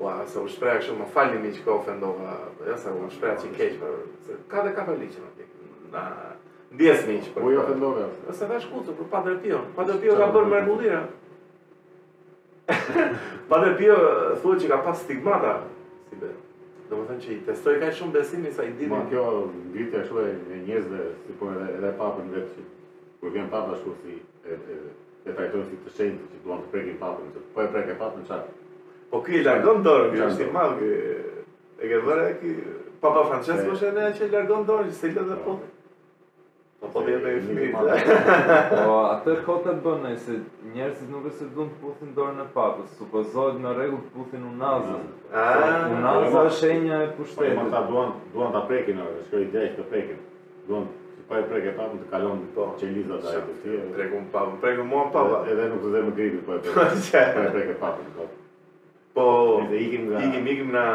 Ua, 0.00 0.16
se 0.26 0.38
u 0.40 0.48
shpreja 0.48 0.78
kështu, 0.80 0.94
më 0.96 1.06
falni 1.12 1.38
mi 1.42 1.50
që 1.52 1.62
ka 1.66 1.72
ofendova, 1.76 2.34
ja 2.64 2.74
se 2.80 2.88
u 2.96 3.06
shpreja 3.12 3.36
që 3.42 3.48
i 3.50 3.56
keqë, 3.58 3.78
po, 3.82 3.90
se 4.24 4.36
ka 4.48 4.62
dhe 4.64 4.70
ka 4.78 4.86
përliqë, 4.88 5.24
në 5.24 5.32
tjekë, 5.36 5.64
na... 5.92 6.04
Ndjes 6.70 7.00
mi 7.08 7.16
që 7.18 7.32
për... 7.34 7.34
Po. 7.34 7.42
U 7.44 7.50
i 7.52 7.56
ofendove? 7.60 8.06
Ja 8.28 8.32
se 8.38 8.46
dhe 8.48 8.60
kutë, 8.62 8.84
për 8.86 8.96
po, 9.00 9.06
padre 9.12 9.34
pio, 9.42 9.58
padre 9.76 9.98
pio 10.00 10.14
ka 10.20 10.28
bërë 10.36 10.52
mërgullira. 10.54 11.00
padre 13.50 13.72
pio 13.80 13.96
thua 14.40 14.56
që 14.62 14.70
ka 14.70 14.78
pas 14.86 15.02
stigmata, 15.04 15.56
si 16.10 16.20
be. 16.22 16.30
Do 16.88 17.00
më 17.02 17.08
thënë 17.10 17.24
që 17.26 17.30
i 17.34 17.36
testoj 17.50 17.74
ka 17.82 17.90
shumë 17.98 18.16
besimi 18.20 18.52
sa 18.54 18.64
i 18.68 18.72
dini. 18.78 18.88
Ma 18.94 19.02
kjo 19.10 19.26
vitë 19.74 20.00
e 20.00 20.06
shumë 20.08 20.24
e 20.54 20.62
njëzve, 20.64 21.02
si 21.26 21.36
po 21.42 21.50
edhe, 21.56 21.68
edhe 21.80 21.92
papën 22.00 22.32
vetë 22.38 22.48
që... 22.60 22.66
Kur 23.20 23.34
vjen 23.36 23.50
papë 23.52 23.74
ashtu 23.76 23.92
si... 24.04 24.16
E, 24.48 24.56
e, 25.26 25.28
trajtojnë 25.28 25.66
si 25.72 25.82
të 25.84 25.94
shenjë 25.98 26.30
që 26.36 26.40
duan 26.46 26.62
të 26.64 26.70
prekin 26.72 26.98
papën, 27.02 27.34
po 27.54 27.62
e 27.62 27.68
preke 27.74 27.98
papën 28.00 28.24
qatë. 28.30 28.56
Po 29.10 29.20
ky 29.26 29.40
e 29.40 29.42
largon 29.44 29.82
dorën, 29.82 30.12
kjo 30.14 30.26
është 30.30 30.44
po. 30.46 30.48
i 30.48 30.52
madh 30.54 30.80
E 31.80 31.88
ke 31.88 31.98
vënë 32.06 32.30
ky 32.40 32.50
Papa 33.02 33.22
Francesco 33.30 33.74
që 33.80 33.92
ne 33.96 34.08
që 34.18 34.28
largon 34.34 34.64
dorën, 34.68 34.90
s'i 34.94 35.10
lë 35.16 35.24
dhe 35.30 35.38
po. 35.44 35.54
Po 36.80 36.90
po 36.94 37.02
dhe 37.06 37.16
ai 37.30 37.40
fëmi. 37.42 37.66
Po 37.74 38.94
atë 39.00 39.34
kotë 39.48 39.74
bën 39.86 40.06
ai 40.10 40.14
se 40.18 40.36
njerëzit 40.74 41.10
nuk 41.12 41.26
e 41.26 41.32
sidon 41.40 41.68
të 41.72 41.80
puthin 41.82 42.14
dorën 42.16 42.38
e 42.44 42.46
papës, 42.54 42.94
supozohet 43.00 43.58
në 43.64 43.72
rregull 43.76 44.04
të 44.06 44.14
puthin 44.14 44.46
unazën. 44.52 45.10
Ah, 45.34 45.90
unaza 45.96 46.46
është 46.48 46.56
shenja 46.62 47.02
e 47.02 47.10
pushtetit. 47.18 47.58
Po 47.58 47.66
ata 47.66 47.82
duan 47.90 48.14
duan 48.36 48.54
ta 48.56 48.62
prekin 48.70 49.02
ora, 49.04 49.18
është 49.24 49.34
kjo 49.34 49.42
ide 49.48 49.66
të 49.76 49.88
prekin. 49.90 50.22
Duan 50.68 50.86
pa 51.28 51.40
e 51.42 51.48
prekë 51.50 51.74
papën 51.80 52.04
të 52.04 52.12
kalon 52.14 52.46
po 52.54 52.70
që 52.78 52.92
lidha 52.94 53.18
ai 53.34 53.42
të 53.48 53.56
tjerë. 53.64 53.90
Prekun 53.98 54.30
papën, 54.34 54.60
prekun 54.64 54.92
mua 54.94 55.08
papën. 55.16 55.50
Edhe 55.54 55.68
nuk 55.74 55.88
zëmë 55.94 56.14
gripin 56.14 56.46
më 56.48 56.60
e 56.60 56.76
Po 56.76 56.84
e 56.84 57.50
prekë 57.56 57.74
po 57.74 57.82
papën. 57.86 58.14
Po. 58.18 58.30
Po, 59.14 59.60
dhe 59.70 59.76
ikim 59.86 60.08
nga... 60.10 60.18
Ikim, 60.26 60.46
ikim 60.46 60.68
nga... 60.74 60.86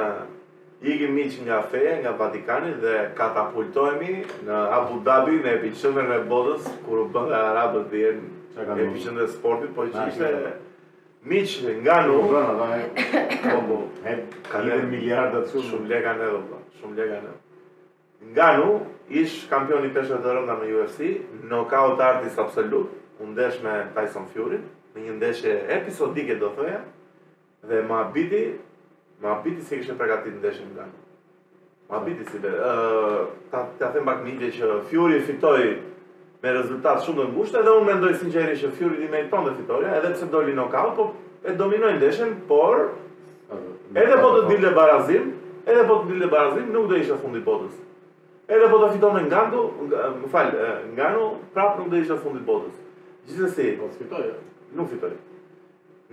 Ikim 0.85 1.11
miq 1.17 1.33
nga 1.47 1.61
feja, 1.71 1.95
nga 2.03 2.11
Vatikani 2.19 2.75
dhe 2.83 2.95
katapultojmi 3.17 4.09
në 4.47 4.55
Abu 4.75 4.99
Dhabi 5.07 5.39
në 5.41 5.53
epiqëndër 5.57 6.09
në 6.11 6.17
botës, 6.29 6.67
kur 6.85 7.05
bënda 7.15 7.39
Arabët 7.51 7.87
dhe 7.93 8.01
jenë 8.03 8.67
epiqëndër 8.83 9.23
e 9.25 9.31
sportit, 9.33 9.71
po 9.75 9.85
që 9.87 10.03
ishte 10.11 10.31
miq 11.31 11.55
nga 11.85 11.95
nuk... 12.07 12.31
Eh. 12.31 12.35
Po, 13.39 13.39
po, 13.39 13.39
po, 13.39 13.79
Ka 14.49 14.59
po, 14.61 14.77
po, 14.89 15.41
po, 15.51 15.59
Shumë 15.71 15.89
leka 15.89 16.13
në 16.19 16.23
edhe, 16.27 16.39
po, 16.51 16.59
shumë 16.79 16.95
leka 16.99 17.17
në 17.23 17.33
Nga 18.35 18.47
nuk, 18.57 18.87
ish 19.11 19.39
kampioni 19.51 19.89
peshe 19.95 20.17
dhe 20.21 20.33
rënda 20.37 20.55
në 20.61 20.69
UFC, 20.75 21.01
knockout 21.47 22.01
artist 22.11 22.39
absolut, 22.41 22.89
undesh 23.21 23.61
me 23.63 23.75
Tyson 23.95 24.25
Fury, 24.33 24.61
në 24.95 25.05
një 25.07 25.17
ndeshje 25.21 25.57
episodike 25.77 26.37
do 26.41 26.49
thëja, 26.57 26.79
dhe 27.67 27.81
ma 27.89 28.03
biti, 28.15 28.43
ma 29.23 29.33
biti 29.45 29.63
se 29.65 29.79
kishtë 29.79 29.95
pregatit 29.97 30.35
në 30.37 30.43
deshën 30.43 30.71
nga. 30.75 30.85
Ma 31.89 31.99
biti 32.05 32.25
si 32.31 32.39
dhe, 32.41 32.51
ta, 33.51 33.61
ta 33.79 33.91
them 33.93 34.05
bak 34.09 34.23
një 34.25 34.49
që 34.55 34.69
Fjuri 34.89 35.17
e 35.19 35.25
fitoj 35.27 35.59
me 36.43 36.53
rezultat 36.53 37.03
shumë 37.05 37.21
dhe 37.23 37.27
ngushtë, 37.35 37.61
edhe 37.61 37.73
unë 37.79 37.87
mendoj 37.91 38.11
sinqeri 38.21 38.57
që 38.63 38.71
Fjuri 38.77 39.01
di 39.03 39.09
me 39.11 39.23
i 39.25 39.29
tonë 39.31 39.49
dhe 39.49 39.57
fitoria, 39.59 39.93
edhe 39.99 40.13
pse 40.15 40.29
doli 40.33 40.55
në 40.57 40.67
po 40.97 41.09
e 41.45 41.53
dominoj 41.53 41.91
në 41.93 41.99
deshën, 42.01 42.31
por 42.47 42.91
edhe 43.95 44.15
po 44.21 44.29
të 44.35 44.47
dilë 44.49 44.71
barazim, 44.73 45.31
edhe 45.69 45.83
po 45.87 45.95
të 46.01 46.07
dilë 46.15 46.29
barazim, 46.31 46.71
nuk 46.73 46.87
do 46.89 46.95
isha 46.97 47.17
fundi 47.21 47.39
botës. 47.45 47.75
Edhe 48.47 48.67
po 48.69 48.77
të 48.81 48.87
fiton 48.95 49.13
në 49.17 49.21
ngandu, 49.29 49.61
nga, 49.89 50.07
më 50.23 50.29
falë, 50.33 50.65
nuk 51.13 51.45
prapë 51.53 51.79
nuk 51.83 51.91
do 51.93 52.01
isha 52.01 52.17
fundi 52.23 52.41
botës. 52.49 52.73
gjithë 53.27 53.77
po, 53.79 53.89
e 53.91 53.95
si, 53.97 54.05
po 54.09 54.17
nuk 54.77 54.89
fitoj. 54.91 55.13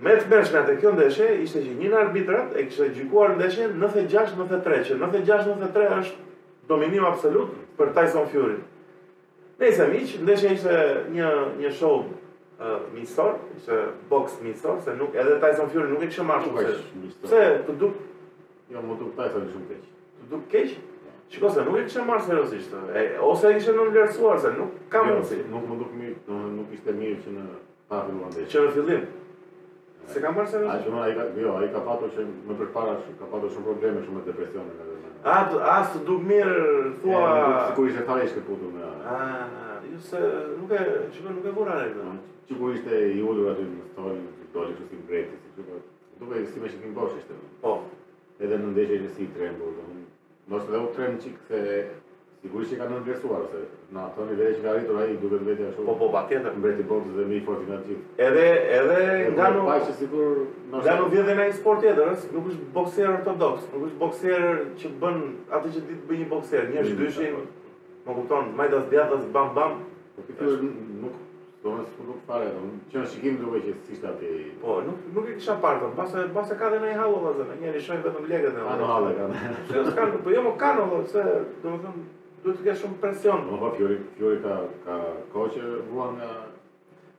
Me 0.01 0.15
të 0.17 0.25
mërshme 0.29 0.57
atë 0.63 0.75
kjo 0.81 0.91
ndeshe, 0.95 1.25
ishte 1.45 1.61
që 1.61 1.73
një 1.77 1.89
në 1.91 1.97
arbitrat 1.99 2.55
e 2.57 2.63
kështë 2.65 2.87
gjykuar 2.95 3.35
ndeshe 3.37 3.67
96-93, 3.77 4.79
që 4.87 4.95
96-93 4.99 5.99
është 5.99 6.29
dominim 6.71 7.05
absolut 7.05 7.51
për 7.77 7.91
Tyson 7.93 8.25
Fury. 8.31 8.55
Ne 9.61 9.69
ishe 9.69 9.85
miq, 9.91 10.15
ndeshe 10.25 10.55
ishte 10.55 10.79
një, 11.13 11.29
një 11.59 11.71
show 11.77 11.99
uh, 11.99 12.79
mistor, 12.95 13.35
ishte 13.59 13.77
box 14.09 14.39
mistor, 14.41 14.81
se 14.81 14.95
nuk, 14.97 15.13
edhe 15.13 15.37
Tyson 15.43 15.69
Fury 15.75 15.91
nuk 15.93 16.01
e 16.01 16.09
kështë 16.09 16.27
marrë 16.31 16.49
shumë. 16.49 17.13
Se 17.29 17.43
të 17.69 17.77
duk... 17.83 18.01
Jo, 18.73 18.81
më 18.81 18.97
duk 19.03 19.13
Tyson 19.19 19.45
shumë 19.53 19.71
keq. 19.75 19.85
Të 20.23 20.31
duk 20.35 20.49
keq? 20.55 20.73
Shiko 21.33 21.49
se 21.53 21.67
nuk 21.69 21.77
e 21.77 21.85
kështë 21.91 22.07
marrë 22.09 22.27
seriosisht, 22.31 22.73
ose 23.29 23.53
ishte 23.61 23.77
në 23.77 23.85
nëmlerësuar, 23.93 24.41
se 24.41 24.55
nuk 24.57 24.81
ka 24.91 25.05
jo, 25.05 25.19
mundësi. 25.19 25.43
nuk 25.53 25.69
më 25.69 25.77
duk 25.83 25.95
mirë, 26.01 26.39
nuk 26.57 26.73
ishte 26.79 26.97
mirë 26.97 27.27
që 27.27 27.37
në 27.37 27.43
në 27.45 27.61
Që 28.49 28.61
në 28.63 28.69
fillim? 28.73 29.01
Se 30.11 30.21
kam 30.21 30.35
marrë 30.35 30.51
se 30.51 30.59
A 30.67 30.75
shumë 30.83 31.03
ai 31.03 31.13
ka, 31.15 31.23
jo, 31.39 31.53
ai 31.59 31.69
ka 31.71 31.79
patur 31.85 32.09
që 32.11 32.23
më 32.47 32.55
përpara 32.59 32.95
shumë 33.05 33.19
ka 33.21 33.29
patur 33.31 33.51
shumë 33.53 33.67
probleme 33.69 34.01
shumë 34.03 34.19
me 34.19 34.23
depresionin 34.27 34.81
edhe 34.83 35.11
A 35.23 35.37
as 35.77 35.93
duk 36.07 36.25
mirë 36.27 36.65
thua 37.03 37.29
sikur 37.69 37.87
ishte 37.89 38.01
fare 38.09 38.25
ishte 38.27 38.41
putur 38.47 38.73
me. 38.75 38.89
Ah, 39.07 39.77
jo 39.87 39.99
se 40.07 40.19
nuk 40.59 40.73
e, 40.75 40.81
çka 41.15 41.31
nuk 41.37 41.47
e 41.47 41.53
vura 41.55 41.77
ai. 41.85 41.93
Ti 42.43 42.57
po 42.59 42.73
ishte 42.75 42.91
i 43.13 43.23
ulur 43.23 43.53
aty 43.53 43.63
në 43.69 43.85
thonë 43.95 44.17
ti 44.41 44.47
do 44.57 44.65
të 44.67 44.73
shkim 44.81 45.05
drejt. 45.07 45.61
Do 46.19 46.25
të 46.27 46.41
ishim 46.43 46.65
ashi 46.67 46.81
kimbosh 46.83 47.15
ishte. 47.21 47.39
Po. 47.61 47.77
Edhe 48.43 48.57
në 48.59 48.73
ndeshje 48.73 48.99
ishte 48.99 49.13
si 49.15 49.29
trembur. 49.37 49.79
Mos 50.51 50.67
do 50.67 50.83
të 50.89 50.97
trembë 50.97 51.23
çik 51.23 51.39
Sigurisht 52.43 52.73
që 52.73 52.77
ka 52.81 52.85
në 52.91 52.97
ngresuar, 53.05 53.43
se 53.47 53.59
në 53.95 53.99
atë 54.03 54.23
një 54.29 54.33
vejë 54.37 54.55
që 54.55 54.63
ka 54.65 54.71
rritur 54.77 54.97
aji, 55.01 55.11
duke 55.21 55.37
të 55.39 55.45
vetja 55.49 55.67
shumë. 55.75 55.83
Po, 55.89 55.93
po, 56.01 56.07
pa 56.15 56.21
tjetër. 56.27 56.55
Në 56.57 56.63
vetë 56.65 56.83
i 56.83 56.85
bërë 56.89 57.13
dhe 57.17 57.25
mi 57.29 57.37
fort 57.45 57.61
i 57.63 57.67
nga 57.69 57.77
gjithë. 57.85 58.15
Edhe, 58.25 58.47
edhe 58.79 58.97
nga 59.35 59.45
në... 59.53 59.61
Pa 59.69 59.75
ishë 59.83 59.93
sikur... 60.01 60.33
Nga 60.73 60.95
në 60.99 61.05
vjetë 61.13 61.27
dhe 61.29 61.35
nga 61.37 61.45
i 61.47 61.53
sport 61.59 61.79
tjetër, 61.85 62.09
nuk 62.35 62.49
është 62.51 62.65
bokser 62.75 63.11
ortodox, 63.13 63.69
nuk 63.71 63.85
është 63.87 64.01
bokser 64.01 64.45
që 64.81 64.91
bën 65.05 65.21
atë 65.59 65.71
që 65.77 65.83
ditë 65.93 66.09
bëj 66.09 66.19
një 66.19 66.27
bokser, 66.33 66.67
një 66.73 66.81
është 66.83 66.99
dyshin, 66.99 67.37
po. 67.37 67.93
më 68.09 68.17
kuptonë, 68.17 68.51
majdas 68.59 68.89
djatas, 68.91 69.23
bam, 69.37 69.53
bam. 69.61 69.77
Po, 70.17 70.25
këtë 70.25 70.57
nuk... 71.05 71.21
Do 71.63 71.77
me 71.77 71.85
së 71.87 72.05
nuk 72.09 72.25
pare, 72.27 72.49
do 72.51 72.59
me 72.59 72.73
që 72.91 72.99
në 72.99 73.05
shikim 73.07 73.37
duke 73.39 73.61
që 73.69 73.77
si 73.87 73.95
shtë 74.01 74.09
ati... 74.09 74.33
Po, 74.59 74.81
nuk, 74.83 75.05
nuk 75.15 75.29
e 75.31 75.37
kisha 75.39 75.55
partën, 75.63 75.93
basa, 75.95 76.25
basa 76.35 76.57
ka 76.59 76.73
dhe 76.75 76.81
në 76.83 76.89
i 76.91 76.97
halë, 76.99 77.31
dhe 77.39 77.45
në 77.53 77.55
njerë 77.63 77.79
i 77.79 77.85
shojnë 77.87 78.03
vetëm 78.09 78.25
legët 78.33 78.57
e... 78.59 78.65
Ano 78.73 78.89
halë, 78.89 79.29
ka 79.95 80.09
Po, 80.27 80.33
jo 80.35 80.43
më 80.49 80.51
kanë, 80.65 80.89
se, 81.15 81.23
do 81.63 81.77
me 81.77 81.93
Du 82.43 82.51
të 82.51 82.65
kesh 82.67 82.79
shumë 82.83 82.97
presion. 82.99 83.45
Po 83.49 83.57
po, 83.61 83.69
Fiori, 83.77 83.95
Fiori 84.17 84.39
ka 84.43 84.55
ka 84.85 84.95
koqe 85.31 85.61
vuan 85.89 86.17
nga 86.19 86.29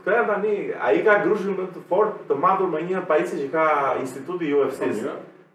Këtë 0.00 0.12
janë 0.16 0.28
tani, 0.28 0.54
a 0.84 0.90
i 0.96 1.00
ka 1.06 1.14
grushin 1.24 1.54
më 1.56 1.66
të 1.72 1.80
fort 1.88 2.20
të 2.28 2.36
matur 2.42 2.68
me 2.70 2.82
një 2.84 3.00
pajisje 3.08 3.38
që 3.40 3.48
ka 3.54 3.62
instituti 4.02 4.50
UFC-s. 4.52 5.00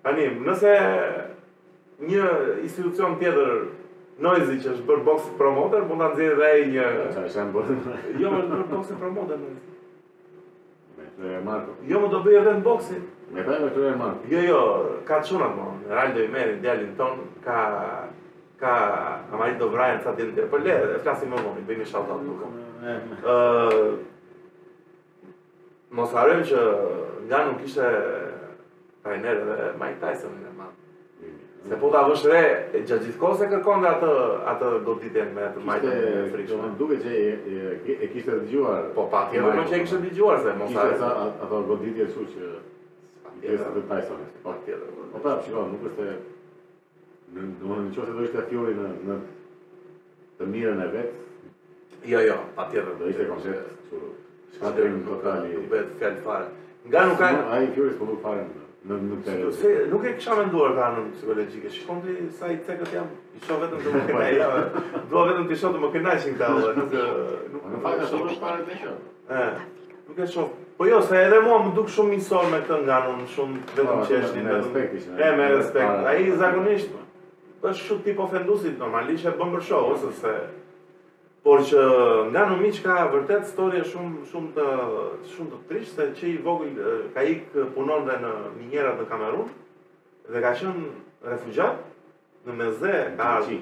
Tani, 0.06 0.26
nëse 0.46 0.74
një 2.10 2.32
institucion 2.66 3.16
tjetër 3.22 3.74
Noizi 4.24 4.56
që 4.64 4.70
është 4.72 4.86
bërë 4.88 5.04
boxe 5.04 5.34
promoter, 5.36 5.82
mund 5.84 6.00
ta 6.00 6.06
nxjerrë 6.14 6.36
dhe 6.40 6.46
ai 6.50 6.62
një. 6.72 6.84
Çfarë 7.12 7.28
është 7.34 7.44
bërë? 7.52 7.74
Jo, 8.22 8.30
është 8.38 8.52
bërë 8.54 8.70
boxe 8.72 8.94
promoter 9.02 9.42
Noizi. 9.42 9.74
Jo, 11.88 11.96
më 12.02 12.10
do 12.12 12.20
bëjë 12.26 12.40
edhe 12.44 12.54
në 12.58 12.64
boksin. 12.66 13.04
Me 13.32 13.44
pa 13.46 13.56
e 13.56 13.62
kërë 13.72 13.92
e 13.94 14.00
Marko. 14.00 14.26
Jo, 14.34 14.42
jo, 14.50 14.60
ka 15.08 15.22
të 15.22 15.30
shunat, 15.30 15.54
mon. 15.56 15.78
Raldo 15.88 16.22
i 16.24 16.28
meri, 16.32 16.58
djallin 16.64 16.92
ton, 16.98 17.22
ka... 17.44 17.60
ka... 18.60 18.74
ka 19.30 19.36
marit 19.40 19.60
do 19.62 19.70
vrajën, 19.72 20.02
sa 20.04 20.12
djenë 20.18 20.36
tjerë. 20.36 20.50
Për 20.50 20.52
po, 20.52 20.60
le, 20.66 20.76
e 20.98 21.00
flasim 21.06 21.32
më, 21.32 21.40
mon, 21.46 21.64
bëjmë 21.70 21.88
i 21.88 21.92
shalta 21.92 22.20
të 22.20 22.28
duke. 22.28 24.04
Mos 25.96 26.12
harëm 26.18 26.44
që 26.50 26.66
nga 27.30 27.46
nuk 27.48 27.64
ishe 27.68 27.90
trajnerë 29.06 29.48
dhe 29.48 29.72
Mike 29.80 30.02
Tyson, 30.04 30.36
në 30.44 30.55
Se 31.66 31.76
po 31.82 31.90
ta 31.90 32.04
vësh 32.06 32.24
re, 32.30 32.42
gjatë 32.86 33.08
gjithë 33.08 33.38
e 33.44 33.48
kërkon 33.56 33.82
dhe 33.82 33.90
atë, 33.96 34.08
atë 34.52 34.68
goditjen 34.86 35.32
me 35.34 35.46
të 35.56 35.62
majtën 35.66 35.96
e 36.10 36.24
frikshme. 36.30 36.58
Në 36.68 36.76
duke 36.82 36.98
që 37.02 37.14
e, 37.18 37.22
e, 37.94 37.96
e 38.06 38.10
kishtë 38.14 38.36
Po, 38.98 39.08
pa, 39.10 39.24
ti 39.32 39.42
më 39.42 39.50
që 39.50 39.62
e 39.62 39.64
po. 39.64 39.70
kishtë 39.74 39.98
të 40.04 40.36
se 40.44 40.52
mos 40.60 40.76
arë. 40.78 40.92
Kishtë 40.92 41.08
atë 41.24 41.62
goditje 41.72 42.06
që 42.12 42.26
që 42.34 42.50
i 43.36 43.42
kresë 43.48 43.72
të 43.80 43.84
tajsa. 43.90 44.18
Po, 44.44 44.54
tjetër. 44.68 44.92
Po, 45.16 45.22
pra, 45.24 45.34
shiko, 45.48 45.64
nuk 45.72 45.88
është 45.90 46.06
e... 46.06 46.18
Në 47.36 47.46
më 47.66 47.78
në 47.78 47.90
qëse 47.98 48.14
do 48.20 48.26
ishte 48.28 48.44
fjori 48.52 48.76
në, 48.78 48.90
në 49.10 49.18
të 50.38 50.52
mirën 50.54 50.84
e 50.84 50.86
vet. 50.94 51.24
Jo, 52.12 52.20
jo, 52.28 52.36
pa 52.60 52.68
tjetër. 52.70 52.94
Do 53.02 53.10
ishte 53.10 53.26
koncept 53.32 53.90
që 53.90 54.04
shkaterin 54.60 55.00
në 55.02 55.08
totali. 55.10 55.56
Nuk 55.58 55.72
bëhet 55.74 55.98
fjallë 56.04 56.24
fare. 56.30 56.52
Nga 56.86 57.04
nuk 57.10 57.20
ka... 57.24 57.32
Ai 57.58 57.72
fjori 57.74 57.96
s'po 57.98 58.12
nuk 58.14 58.22
fare 58.28 58.46
në 58.86 58.98
në 59.26 59.44
Nuk 59.90 60.06
e 60.06 60.12
kisha 60.18 60.36
menduar 60.38 60.76
ta 60.78 60.88
anën 60.92 61.08
psikologike, 61.16 61.70
Shikon 61.74 62.02
ti 62.04 62.16
sa 62.38 62.52
i 62.54 62.58
tekët 62.68 62.92
jam. 62.94 63.08
I 63.36 63.40
shoh 63.42 63.62
vetëm 63.64 63.82
të 63.82 63.94
më 63.94 64.02
kënaqë. 64.10 64.82
Do 65.14 65.24
vetëm 65.30 65.48
të 65.50 65.58
shoh 65.62 65.74
të 65.74 65.82
më 65.86 65.90
kënaqë 65.96 66.34
këta, 66.34 66.50
nuk 66.76 66.92
po, 66.92 67.06
nuk 67.54 67.64
e 67.66 67.80
fakt 67.86 68.04
është 68.06 68.10
shumë 68.20 68.36
para 68.44 68.68
të 68.68 68.78
shoh. 68.82 69.00
Ëh. 69.30 69.64
Nuk 70.10 70.20
e 70.20 70.28
shoh. 70.36 70.52
Po 70.78 70.90
jo, 70.90 71.00
se 71.08 71.22
edhe 71.26 71.40
mua 71.46 71.58
më 71.64 71.72
duk 71.78 71.90
shumë 71.96 72.14
misor 72.14 72.46
me 72.52 72.60
këtë 72.68 72.80
nga 72.86 73.00
nën, 73.08 73.24
shumë 73.34 73.64
vetëm 73.72 73.90
po, 73.90 73.98
qeshti. 74.12 74.44
Me 74.46 74.56
respekt 74.60 74.98
ishte. 75.00 75.16
E, 75.26 75.32
me 75.40 75.48
respekt. 75.56 76.06
A 76.06 76.14
i 76.22 76.30
zakonisht, 76.44 76.96
është 77.64 77.82
shumë 77.88 78.06
tip 78.10 78.22
ofendusit 78.28 78.78
normalisht 78.84 79.26
e 79.26 79.34
bëmë 79.42 79.58
për 79.58 79.68
shohë, 79.72 79.96
ose 79.98 80.14
se 80.22 80.36
por 81.46 81.62
që 81.62 81.82
nga 82.34 82.44
në 82.50 82.56
miqë 82.58 82.80
ka 82.88 82.94
vërtet 83.14 83.44
storje 83.52 83.84
shumë 83.92 84.24
shumë 84.32 84.48
të 84.56 84.70
shumë 85.36 85.82
se 85.92 86.08
që 86.18 86.26
i 86.32 86.40
vogël 86.42 87.04
ka 87.14 87.22
ik 87.34 87.54
punon 87.76 88.08
dhe 88.08 88.16
në 88.24 88.32
minjera 88.56 88.96
në 88.98 89.06
Kamerun 89.12 89.52
dhe 90.34 90.42
ka 90.46 90.56
qenë 90.58 90.88
refugjat 91.30 91.84
në 92.48 92.56
meze, 92.64 92.96
ka 93.20 93.36
qi 93.46 93.60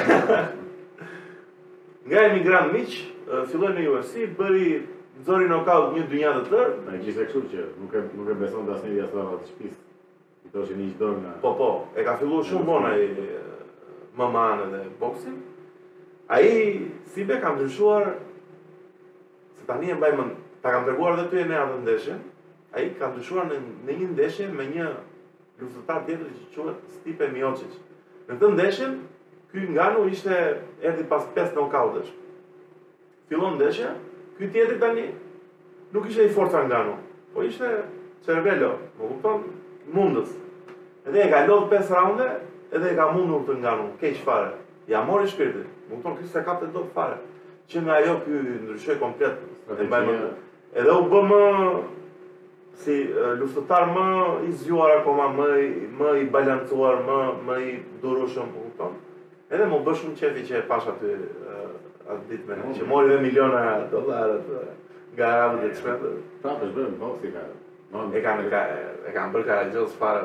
Nga 2.09 2.23
emigrant 2.33 2.73
miqë, 2.73 3.05
filloi 3.53 3.75
në 3.77 3.85
UFC, 3.93 4.17
bëri 4.41 4.73
zori 5.29 5.47
nokaut 5.53 5.93
një 5.95 6.09
dynjë 6.11 6.33
të 6.39 6.47
tërë. 6.51 6.73
Ai 6.91 7.05
gjithë 7.05 7.29
kështu 7.29 7.45
që 7.53 7.69
nuk 7.83 7.95
e 8.01 8.07
nuk 8.17 8.33
e 8.35 8.41
beson 8.43 8.67
dasnia 8.67 9.05
e 9.05 9.11
të 9.13 9.27
atë 9.29 9.51
shtëpisë. 9.53 9.83
Do 10.53 10.65
që 10.69 10.75
një 10.77 10.87
qdo 10.99 11.09
nga... 11.21 11.31
Po, 11.41 11.55
po, 11.57 11.69
e 11.97 12.03
ka 12.05 12.19
fillu 12.21 12.43
shumë 12.45 12.67
bon 12.69 12.85
aji 12.91 13.07
më 14.21 14.27
manë 14.35 14.67
dhe 14.75 14.81
boxing. 15.01 15.39
Aji, 16.33 16.91
si 17.15 17.25
be, 17.29 17.39
kam 17.41 17.57
ndryshuar... 17.57 18.11
Se 19.57 19.65
tani 19.69 19.89
e 19.93 19.97
mbaj 19.97 20.13
më... 20.19 20.27
Ta 20.65 20.75
kam 20.75 20.85
tërguar 20.87 21.17
dhe 21.23 21.25
ty 21.33 21.41
e 21.47 21.57
atë 21.63 21.79
ndeshe. 21.87 22.19
Aji 22.77 22.93
kam 23.01 23.15
ndryshuar 23.15 23.49
në, 23.49 23.61
në 23.87 23.97
një 24.03 24.11
ndeshe 24.13 24.51
me 24.57 24.67
një 24.75 24.91
luftëtar 25.63 26.05
tjetër 26.07 26.37
që 26.53 26.59
quen 26.59 26.77
Stipe 26.99 27.31
Miocic. 27.33 27.81
Në 28.29 28.37
të 28.43 28.53
ndeshe, 28.59 28.91
ky 29.55 29.65
nga 29.73 29.89
ishte 30.13 30.37
erdi 30.89 31.09
pas 31.11 31.25
5 31.35 31.57
knockoutës. 31.57 32.13
Fillon 33.33 33.57
ndeshe, 33.57 33.89
ky 34.37 34.53
tjetër 34.55 34.77
tani 34.85 35.09
nuk 35.97 36.11
ishte 36.13 36.29
i 36.29 36.33
forca 36.37 36.67
nga 36.69 36.85
në. 36.91 36.99
Po 37.33 37.45
ishte 37.49 37.73
cervello, 38.27 38.75
më 39.01 39.09
kupton, 39.15 39.47
mundës 39.95 40.39
edhe 41.09 41.21
e 41.27 41.31
ka 41.31 41.41
lodhë 41.49 41.71
5 41.75 41.91
raunde, 41.97 42.27
edhe 42.73 42.93
e 42.93 42.97
ka 42.99 43.09
mundur 43.15 43.43
të 43.49 43.57
nganu, 43.63 43.89
keq 44.01 44.21
fare. 44.27 44.53
Ja 44.91 45.03
mori 45.07 45.29
shpirtin, 45.31 45.67
më 45.89 45.97
kupton 45.97 46.17
kështu 46.19 46.43
kapte 46.47 46.67
ka 46.67 46.71
të 46.71 46.77
dot 46.77 46.89
fare. 46.97 47.17
Që 47.71 47.83
nga 47.87 47.97
ajo 48.01 48.15
ky 48.25 48.43
ndryshoi 48.67 48.99
komplet. 49.03 49.43
E 49.71 49.91
Edhe 50.73 50.89
u 50.97 51.05
bë 51.13 51.21
më 51.29 51.39
si 52.83 52.95
luftëtar 53.39 53.91
më 53.93 54.05
i 54.49 54.53
zjuar 54.63 54.95
akoma 55.01 55.27
më 55.37 55.49
i, 55.61 55.69
më 55.99 56.13
i 56.23 56.29
balancuar, 56.33 57.03
më 57.09 57.19
më 57.49 57.57
i 57.69 57.73
durueshëm, 58.03 58.49
më 58.79 58.89
Edhe 59.53 59.67
më 59.69 59.81
bë 59.85 59.95
shumë 60.01 60.17
çefi 60.19 60.47
që 60.49 60.55
e 60.63 60.69
pash 60.71 60.87
aty 60.89 61.13
atë 62.03 62.23
ditë 62.31 62.57
me 62.65 62.75
që 62.79 62.87
mori 62.89 63.09
dhe 63.13 63.19
miliona 63.21 63.83
dollarë 63.91 64.39
nga 65.13 65.29
Arabët 65.35 65.69
e 65.69 65.77
Çmendur. 65.77 66.15
Prapë 66.43 66.65
është 66.67 66.77
bërë 66.79 66.97
boksi 67.03 67.33
ka. 67.37 67.45
E 68.17 68.23
kanë 68.25 68.49
ka, 68.51 68.63
e 69.13 69.29
bërë 69.37 69.47
karagjës 69.51 69.99
fare. 70.01 70.25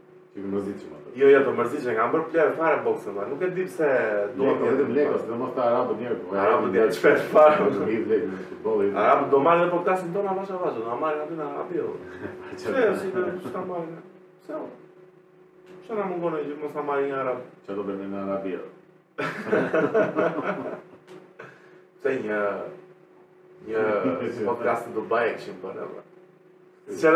Ti 0.31 0.39
më 0.39 0.47
mërzit 0.51 0.75
që 0.83 0.85
Jo, 1.19 1.25
jo, 1.27 1.39
të 1.41 1.45
po 1.49 1.51
mërzit 1.57 1.81
që 1.83 1.93
nga 1.95 2.03
më 2.07 2.13
bërë 2.19 2.27
plerë 2.33 2.51
fare 2.57 2.75
në 2.77 2.83
boxe, 2.85 3.09
ma. 3.15 3.23
Nuk 3.27 3.41
e 3.43 3.45
di 3.51 3.63
pse 3.67 3.87
Nuk 4.39 4.57
po 4.61 4.65
e 4.65 4.65
t'bip 4.65 4.65
se... 4.65 4.65
Nuk 4.65 4.65
e 4.67 4.69
t'bip 4.79 4.91
se... 5.19 5.25
Nuk 5.41 5.55
Arabë 5.61 5.93
dhe 6.75 6.93
çfarë 6.97 7.23
fërë 7.25 7.25
fare. 7.33 7.55
Nuk 7.65 7.79
e 7.83 7.85
t'bip 8.05 8.23
se... 8.51 8.57
Arabë 9.03 9.29
do 9.33 9.39
marrë 9.43 9.61
dhe 9.65 9.71
po 9.73 9.79
këtasin 9.81 10.09
do 10.15 10.21
marrë 10.23 10.39
vashë 10.39 10.53
a 10.55 10.57
vashë. 10.63 10.81
marrë 11.03 11.17
nga 11.17 11.25
t'bina 11.31 11.45
nga 11.55 11.63
t'bio. 11.67 11.85
Qërë 12.63 12.81
e 12.85 12.87
shite? 13.01 13.21
Qëta 13.43 13.61
marrë 13.67 13.87
nga? 13.89 14.01
Qërë? 14.47 14.67
Qërë 15.83 15.97
nga 15.99 16.05
më 16.07 16.15
gënë 16.23 16.37
e 16.63 16.65
marrë 16.87 17.05
nga 17.11 17.19
arabë? 17.25 17.43
Qërë 17.67 17.77
do 17.77 17.83
bërë 17.91 18.07
nga 18.07 18.21
nga 18.29 18.37
t'bio. 18.47 18.63
Qërë 19.43 19.63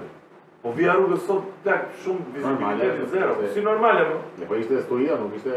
Po 0.61 0.69
vija 0.77 0.93
rrugës 0.93 1.23
sot 1.25 1.45
tak 1.65 1.85
shumë 2.03 2.31
vizibilitet 2.35 2.99
i 3.01 3.05
zero. 3.11 3.33
Po, 3.39 3.47
si 3.53 3.63
normale 3.65 4.03
po. 4.09 4.17
Ne 4.37 4.43
po. 4.45 4.49
po 4.51 4.59
ishte 4.61 4.81
studia, 4.83 5.15
nuk 5.17 5.31
ishte 5.39 5.55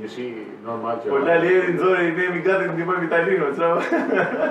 një 0.00 0.10
shi 0.14 0.24
normal 0.66 0.98
që. 1.00 1.12
Po 1.14 1.20
la 1.24 1.38
leri 1.40 1.70
nxorë 1.72 2.02
i 2.04 2.10
vemi 2.18 2.42
gati 2.44 2.66
të 2.68 2.74
ndihmojmë 2.74 3.06
Italinën, 3.06 3.54
çfarë? 3.54 4.02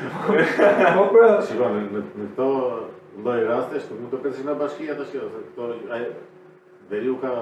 Po 0.97 1.05
pra, 1.15 1.29
shikoj 1.47 1.71
me 1.77 1.85
në 1.93 2.03
këto 2.19 2.49
lloj 3.23 3.37
raste 3.47 3.79
është 3.83 3.99
mund 4.01 4.13
të 4.15 4.19
pesë 4.25 4.47
në 4.49 4.57
bashkia 4.59 4.97
tash 4.99 5.15
këto, 5.15 5.73
ai 5.95 6.03
veriu 6.91 7.15
ka 7.23 7.35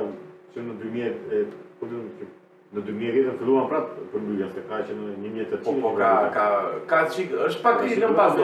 që 0.53 0.67
në 0.69 0.79
2000 0.85 2.36
në 2.75 2.81
2010-ën 2.83 3.37
filluan 3.39 3.67
prapë 3.71 4.07
për 4.13 4.23
mbyllja, 4.23 4.47
se 4.55 4.63
ka 4.67 4.79
që 4.89 4.95
në 4.97 5.11
1800-ën... 5.15 5.65
Po, 5.67 5.75
po, 5.83 5.91
ka, 5.97 6.11
ka, 6.35 6.47
ka 6.89 7.03
është 7.07 7.63
pak 7.63 7.85
i 7.87 7.99
lëm 8.01 8.15
pas 8.17 8.41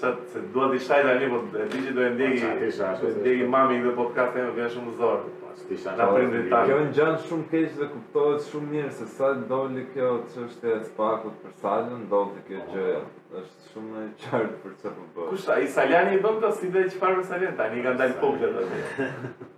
të 0.01 0.11
se 0.31 0.41
duha 0.55 0.67
të 0.75 0.79
shajt 0.87 1.07
një, 1.23 1.29
po 1.33 1.59
e 1.59 1.67
di 1.73 1.79
që 1.87 1.93
do 1.97 2.03
e 2.07 2.11
ndegi 2.13 3.43
e 3.43 3.47
mami 3.49 3.79
në 3.81 3.95
podcast 3.97 4.37
e 4.37 4.43
me 4.47 4.53
po 4.61 4.71
shumë 4.77 4.99
zorë 5.03 5.39
Në 5.71 6.05
prindë 6.11 6.41
të 6.45 6.51
tajë 6.53 6.77
Kënë 6.99 7.17
shumë 7.29 7.47
keqë 7.53 7.73
dhe 7.81 7.87
kuptohet 7.95 8.45
shumë 8.51 8.71
mirë 8.75 8.93
Se 8.99 9.07
sa 9.17 9.29
doli 9.51 9.83
kjo 9.95 10.11
të 10.27 10.35
që 10.35 10.45
është 10.47 10.71
e 10.73 10.77
spakut 10.89 11.35
për 11.43 11.57
salën 11.65 12.05
ndonë 12.07 12.37
të 12.37 12.43
kjo 12.49 12.63
gjëja 12.75 13.01
është 13.41 13.73
shumë 13.73 14.05
e 14.05 14.07
qartë 14.27 14.61
për 14.63 14.77
që 14.85 14.93
po 14.99 15.07
bërë 15.17 15.35
Kush 15.35 15.49
i 15.67 15.73
Saljani 15.79 16.15
i 16.19 16.23
bëm 16.29 16.39
të 16.45 16.51
si 16.61 16.71
dhe 16.77 16.85
që 16.93 17.03
për 17.03 17.21
Saljani 17.33 17.59
Ta 17.61 17.69
një 17.75 17.85
kanë 17.87 18.01
dalë 18.03 18.19
po 18.23 18.33
po 18.37 18.55
të 18.55 18.63
atë. 18.63 19.51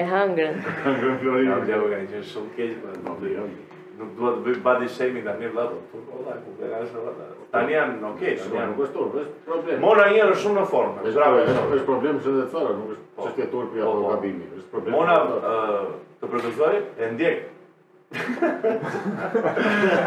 E 0.00 0.06
hangrën. 0.08 0.58
Hangrën 0.86 1.18
florizo. 1.20 1.58
Ja 1.68 1.82
u 1.82 1.90
kanë 1.92 2.10
thënë 2.14 2.30
shumë 2.32 2.56
keq 2.56 2.78
për 2.84 3.02
po, 3.06 3.18
ndonjë. 3.18 3.44
Po, 3.44 3.78
nuk 4.02 4.14
dua 4.18 4.36
të 4.38 4.46
bëj 4.46 4.62
body 4.66 4.88
shaming 4.88 5.26
tani 5.28 5.50
vëllai, 5.52 5.82
po 5.90 6.00
vëllai, 6.08 6.38
po 6.46 6.54
bëra 6.62 6.80
shova 6.88 7.12
ta 7.18 7.31
tani 7.52 7.74
janë 7.76 7.98
okej, 8.12 8.34
tani 8.40 8.56
janë. 8.58 8.68
Nuk 8.74 8.80
është 8.86 8.96
turp, 8.96 9.12
është 9.22 9.36
problem. 9.48 9.76
Mona 9.84 10.04
një 10.14 10.24
është 10.32 10.42
shumë 10.46 10.58
në 10.58 10.64
formë. 10.72 10.98
Është 11.08 11.18
grave, 11.18 11.40
është 11.76 11.86
problem 11.88 12.14
se 12.24 12.30
dhe 12.38 12.46
fara, 12.54 12.72
nuk 12.78 12.88
është 12.94 13.06
po, 13.16 13.20
çështje 13.26 13.46
turpi 13.52 13.78
po, 13.80 13.84
po, 13.96 14.02
gabimi, 14.12 14.46
është 14.58 14.70
problem. 14.76 14.94
Mona 14.96 15.16
ë 15.32 15.34
të 16.22 16.26
profesori 16.36 16.78
e 16.98 17.00
ndjek. 17.16 17.38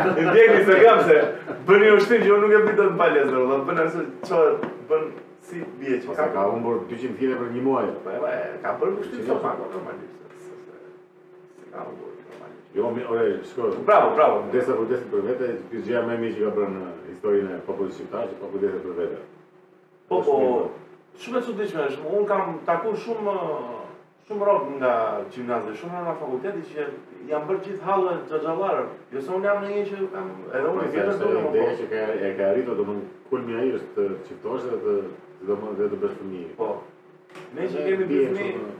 E 0.10 0.28
ndjek 0.30 0.50
se 0.68 0.74
kam 0.82 1.00
se 1.08 1.16
bëni 1.68 1.88
ushtim 1.98 2.20
që 2.24 2.30
unë 2.36 2.42
nuk 2.44 2.52
e 2.52 2.62
bëj 2.68 2.76
të 2.82 2.86
palezër, 3.02 3.36
do 3.36 3.42
bën 3.70 3.80
arsye 3.84 4.02
çfarë 4.28 4.52
bën 4.90 5.06
si 5.46 5.58
bie 5.80 5.96
që 6.02 6.06
po, 6.10 6.14
ka. 6.20 6.26
Ka 6.36 6.42
humbur 6.52 6.76
200 6.92 7.20
për 7.40 7.50
një 7.56 7.62
muaj. 7.68 7.86
Po, 8.06 8.12
ka 8.66 8.72
bërë 8.82 8.96
ushtim 9.04 9.20
për 9.22 9.26
jo, 9.36 9.40
pak 9.48 9.56
po. 9.62 9.66
normalisht. 9.76 10.14
Ka 11.74 11.80
humbur. 11.88 12.12
Jo, 12.76 12.90
më 12.96 13.04
ore, 13.12 13.28
shkoj. 13.48 13.72
Bravo, 13.88 14.10
bravo. 14.16 14.42
Desa 14.52 14.74
po 14.76 14.84
desa 14.90 15.06
për 15.12 15.22
vetë, 15.30 15.48
ti 15.72 15.80
zgjaj 15.86 16.02
më 16.10 16.16
mirë 16.20 16.40
që 16.40 16.48
ka 16.48 16.54
bën 16.58 16.74
historinë 17.08 17.54
e 17.56 17.62
popullit 17.64 17.96
shqiptar, 17.96 18.26
që 18.32 18.40
popullit 18.42 18.74
po, 18.74 18.80
është 18.80 18.90
për 18.90 18.98
vetë. 19.00 19.20
Po 20.10 20.18
po. 20.20 20.38
Shumë 21.24 21.40
të 21.40 21.44
çuditshme 21.48 21.86
është, 21.86 22.08
un 22.20 22.26
kam 22.32 22.58
takuar 22.68 22.98
shumë 23.06 23.36
shumë 24.28 24.48
rob 24.50 24.66
nga 24.82 24.92
gjimnazi, 25.32 25.76
shumë 25.80 26.02
nga 26.04 26.16
fakulteti 26.20 26.64
që 26.74 26.88
jam 27.30 27.46
bërë 27.48 27.62
gjithë 27.70 27.88
hallën 27.88 28.20
xhaxhallar. 28.32 28.82
Jo 29.14 29.22
se 29.24 29.32
un 29.38 29.48
jam 29.48 29.62
në 29.64 29.70
një 29.72 29.84
që 29.92 30.08
kam 30.16 30.30
edhe 30.50 30.72
unë 30.72 30.88
vetë 30.98 31.18
të 31.24 31.30
them, 31.32 31.48
po 31.56 31.70
që 31.80 31.88
ka 31.94 32.02
e 32.28 32.32
ka 32.42 32.50
arritur 32.50 32.76
të 32.82 32.88
mund 32.90 33.06
kulmi 33.30 33.56
ai 33.62 33.70
është 33.78 33.96
të 33.96 34.10
çiftosh 34.28 34.66
edhe 34.68 34.82
të 35.06 35.48
domos 35.52 35.80
edhe 35.80 35.88
të 35.94 36.02
bësh 36.04 36.18
fëmijë. 36.20 36.50
Po. 36.60 36.68
Ne 37.56 37.70
që 37.72 37.88
kemi 37.88 38.10
bërë 38.12 38.28
fëmijë. 38.34 38.76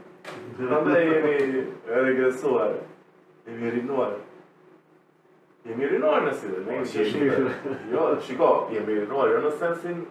Në 0.58 0.82
ndërë 0.82 1.64
e 1.64 2.04
regresuarë 2.10 2.84
jemi 3.46 3.70
rinuar. 3.70 4.10
Jemi 5.66 5.88
rinuar 5.90 6.24
në 6.26 6.32
si 6.38 6.50
dhe, 6.52 6.60
në 6.66 6.80
që 6.86 7.06
shqipër. 7.10 7.52
Jo, 7.92 8.06
shiko, 8.26 8.50
jemi 8.74 8.98
rinuar, 9.02 9.30
jo 9.34 9.40
në 9.46 9.52
sensin, 9.60 10.02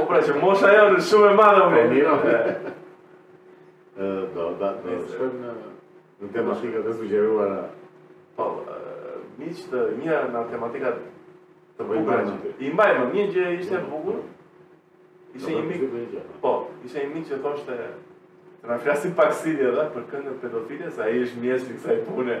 Po 0.00 0.04
pra 0.08 0.18
që 0.24 0.32
mosha 0.40 0.72
e 0.72 0.84
në 0.96 1.00
shumë 1.04 1.28
e 1.28 1.34
madhe, 1.36 1.82
ure. 1.84 1.92
Po. 1.92 1.92
po 1.92 1.92
mirë, 1.92 2.14
po. 4.00 4.14
Do, 4.32 4.46
da, 4.56 4.70
do, 4.80 4.96
shkojmë 5.12 5.52
në 6.22 6.30
tematika 6.32 6.80
të 6.86 6.94
sugjeruara. 6.96 7.58
Po, 8.38 8.46
miqë 9.42 9.68
të 9.68 9.82
mira 9.98 10.22
në 10.32 10.44
tematika 10.54 10.94
të 11.76 11.88
bugra 11.90 12.16
që 12.30 12.38
të. 12.46 12.54
I 12.64 12.72
mbajmë, 12.78 13.04
një 13.12 13.28
gjë 13.36 13.48
ishte 13.60 13.82
bugur. 13.90 14.22
Ishte 15.36 15.58
një 15.58 15.66
mikë, 15.68 16.24
po, 16.40 16.54
ishte 16.88 17.04
një 17.04 17.12
mikë 17.12 17.34
që 17.34 17.42
thoshte, 17.44 17.78
të 18.62 18.72
në 18.72 18.80
flasim 18.86 19.12
pak 19.20 19.36
si 19.36 19.52
dhe, 19.60 19.68
për 19.98 20.08
këngët 20.14 20.40
pedofilje, 20.46 20.94
sa 20.96 21.12
i 21.12 21.20
është 21.26 21.44
mjesë 21.44 21.74
një 21.74 21.76
kësaj 21.76 22.02
pune. 22.08 22.40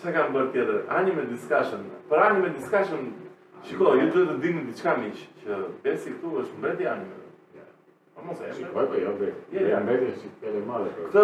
Qa 0.00 0.12
kam 0.14 0.30
bërë 0.32 0.48
tjetër, 0.54 0.76
anime 0.96 1.26
discussion, 1.28 1.82
për 2.08 2.22
anime 2.24 2.50
discussion, 2.56 3.02
shiko, 3.68 3.88
ju 3.98 4.04
dhëtë 4.06 4.12
dhëtë 4.14 4.30
të 4.30 4.40
dinë 4.44 4.58
në 4.60 4.66
diqka 4.70 4.92
miqë, 5.00 5.22
që 5.42 5.52
besi 5.84 6.08
këtu 6.14 6.28
është 6.42 6.56
mbreti 6.62 6.84
anime 6.92 7.16
dhe. 7.16 7.26
Përmo 8.20 8.32
po 8.32 8.36
e 8.42 8.44
eme. 8.48 8.52
Shiko 8.58 8.78
e 8.80 8.82
për 8.92 9.00
jo, 9.02 9.10
bej. 9.20 9.32
Ja, 9.52 9.58
ja, 9.58 9.62
ja. 9.74 9.78
Mbreti 9.84 10.06
është 10.14 10.28
këtë 10.44 10.54
e 10.54 10.54
male 10.70 10.88
kërë. 10.96 11.08
Këtë, 11.10 11.18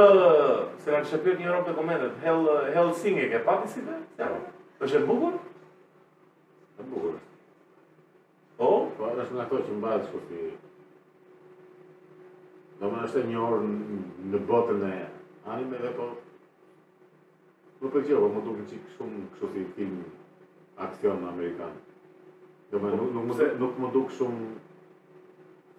se 0.83 0.89
nga 0.93 1.01
kështë 1.07 1.23
për 1.25 1.35
një 1.41 1.47
Europë 1.49 1.71
e 1.95 1.97
Hell 2.27 2.43
Helsingë 2.77 3.23
e 3.25 3.31
ke 3.33 3.39
pati 3.49 3.67
si 3.77 3.81
dhe? 3.89 3.97
Ja. 4.21 4.27
Po. 4.27 4.31
është 4.89 4.97
e 5.01 5.03
bukur? 5.09 5.35
E 6.77 6.79
bukur. 6.91 7.15
Po? 8.61 8.69
Po 8.99 9.03
arra 9.09 9.21
është 9.25 9.35
me 9.39 9.43
në 9.43 9.47
këto 9.55 9.65
që 9.71 9.75
mba 9.81 9.89
atë 9.97 10.05
shkurti. 10.11 10.41
Do 12.83 12.87
me 12.93 12.99
ësht 15.01 16.15
Nuk 17.81 17.93
përgjë, 17.95 18.17
po 18.25 18.29
më 18.35 18.41
duke 18.47 18.63
që 18.71 18.77
shumë 18.97 19.23
kështu 19.35 19.49
si 19.55 19.63
film 19.79 19.97
aksion 20.87 21.19
në 21.25 21.33
Amerikan. 21.33 21.75
nuk, 23.65 23.75
më 23.79 23.91
duke 23.97 24.13
shumë 24.19 24.47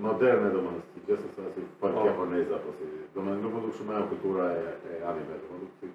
moderne 0.06 0.52
do 0.54 0.62
më 0.68 0.74
si 0.92 1.04
gjithsesi 1.10 1.48
si 1.56 1.66
folk 1.82 1.94
po. 1.98 2.04
japonez 2.06 2.46
po 2.68 2.76
si 2.78 2.92
do 3.16 3.24
më 3.26 3.40
nuk 3.42 3.56
më 3.58 3.66
duk 3.66 3.76
shumë 3.80 3.98
e 4.02 4.06
kultura 4.12 4.48
e 4.62 5.02
anime 5.02 5.38
do 5.40 5.46
më 5.48 5.62
duk 5.66 5.94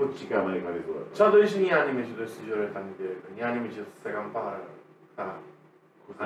Po 0.00 0.06
që 0.16 0.26
ka 0.30 0.40
me 0.48 0.56
e 0.56 0.60
Qa 1.12 1.26
do 1.28 1.38
ishë 1.44 1.58
një 1.60 1.74
anime 1.76 2.02
që 2.08 2.14
do 2.18 2.22
ishë 2.24 2.38
të 2.38 2.44
gjore 2.48 2.66
të 2.72 2.80
një 2.86 2.94
direkë? 3.00 3.32
Një 3.38 3.42
anime 3.50 3.72
që 3.74 3.82
se 4.04 4.12
kam 4.14 4.28
parë... 4.36 4.60
Ta. 5.18 5.26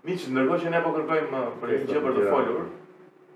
Miq 0.00 0.22
nërgoj 0.32 0.58
që 0.62 0.70
ne 0.72 0.78
po 0.80 0.94
kërkojmë 0.96 1.40
uh, 1.44 1.56
për 1.60 1.72
një 1.74 1.78
gjë 1.88 2.00
për 2.06 2.14
të 2.18 2.22
folur, 2.32 2.60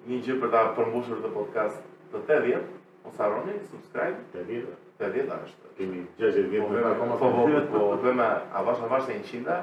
një 0.09 0.21
gjë 0.25 0.37
për 0.45 0.53
ta 0.55 0.61
përmbushur 0.79 1.19
të 1.21 1.31
podcast 1.35 1.83
të 2.13 2.23
të 2.29 2.39
vjetë, 2.47 2.79
o 3.05 3.13
së 3.13 3.29
subscribe, 3.73 4.23
të 4.33 4.45
vjetë, 4.49 4.77
të 5.01 5.11
vjetë, 5.17 5.35
a 5.35 5.39
është. 5.49 5.73
Kemi 5.81 6.01
gjë 6.21 6.31
gjë 6.39 6.63
po 6.63 6.71
vjetë, 6.73 6.95
po 7.03 7.31
vjetë, 7.37 7.69
po, 7.69 7.83
po, 7.85 7.99
po, 8.01 8.17
po 8.17 8.31
a 8.31 8.63
vash 8.71 8.81
vash 8.95 9.13
e 9.13 9.19
në 9.19 9.27
qinda, 9.29 9.59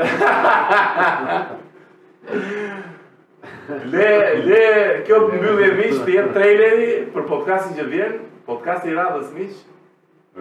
le, 3.93 4.12
le, 4.49 4.64
kjo 5.08 5.18
të 5.24 5.28
mbyllë 5.39 5.64
e 5.70 5.76
miqë 5.80 5.99
të 6.08 6.12
jetë 6.18 6.32
traileri 6.38 6.89
për 7.16 7.24
podcastin 7.32 7.78
që 7.80 7.86
vjen, 7.93 8.14
podcasti 8.49 8.88
i 8.93 8.95
radhës 8.97 9.30
miqë. 9.34 9.60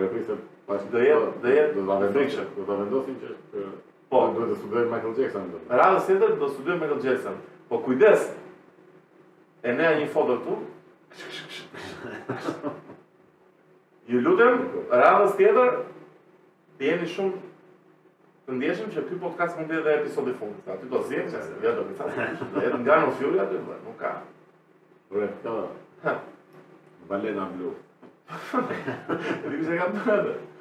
Repisëm. 0.03 0.39
Pas 0.67 0.83
do 0.83 0.99
jet, 1.01 1.15
po, 1.15 1.31
do 1.41 1.47
jet, 1.49 1.71
do 1.75 1.83
vaje 1.87 2.09
do 2.11 2.19
vendosim 2.65 3.17
që 3.21 3.29
po 4.11 4.19
do 4.35 4.41
të 4.49 4.55
studoj 4.61 4.87
Michael 4.91 5.15
Jackson. 5.19 5.45
Radhë 5.71 6.01
sender 6.09 6.31
do 6.41 6.47
studoj 6.53 6.77
Michael 6.81 7.01
Jackson. 7.05 7.37
Po 7.69 7.77
kujdes. 7.85 8.23
E 9.67 9.73
ne 9.75 9.89
një 10.01 10.07
foto 10.13 10.37
këtu. 10.41 10.57
Ju 14.07 14.21
lutem, 14.23 14.61
radhës 14.95 15.35
tjetër, 15.39 15.73
të 16.79 16.85
jeni 16.87 17.07
shumë 17.15 17.37
të 18.47 18.51
ndjeshëm 18.61 18.89
që 18.95 19.07
ky 19.09 19.15
podcast 19.23 19.55
mund 19.59 19.69
të 19.71 19.75
jetë 19.81 19.91
episodi 20.01 20.31
i 20.35 20.39
fundit. 20.39 20.67
Aty 20.71 20.85
do 20.91 20.99
që 20.99 21.05
se 21.07 21.17
vetë 21.63 21.79
do 21.79 21.83
të 21.89 21.95
thashë, 22.01 22.35
do 22.55 22.59
jetë 22.63 22.79
nga 22.87 22.97
në 23.05 23.11
fjurë 23.19 23.39
aty, 23.47 23.55
bërë, 23.67 23.83
po, 23.83 23.85
nuk 23.89 23.99
ka. 23.99 24.13
Por 25.11 25.21
e 25.25 25.27
këta. 25.33 25.53
Balena 27.11 27.45
blu. 27.55 27.69
Dhe 28.31 28.39
kam 29.79 29.95
të 29.99 30.05
në 30.07 30.11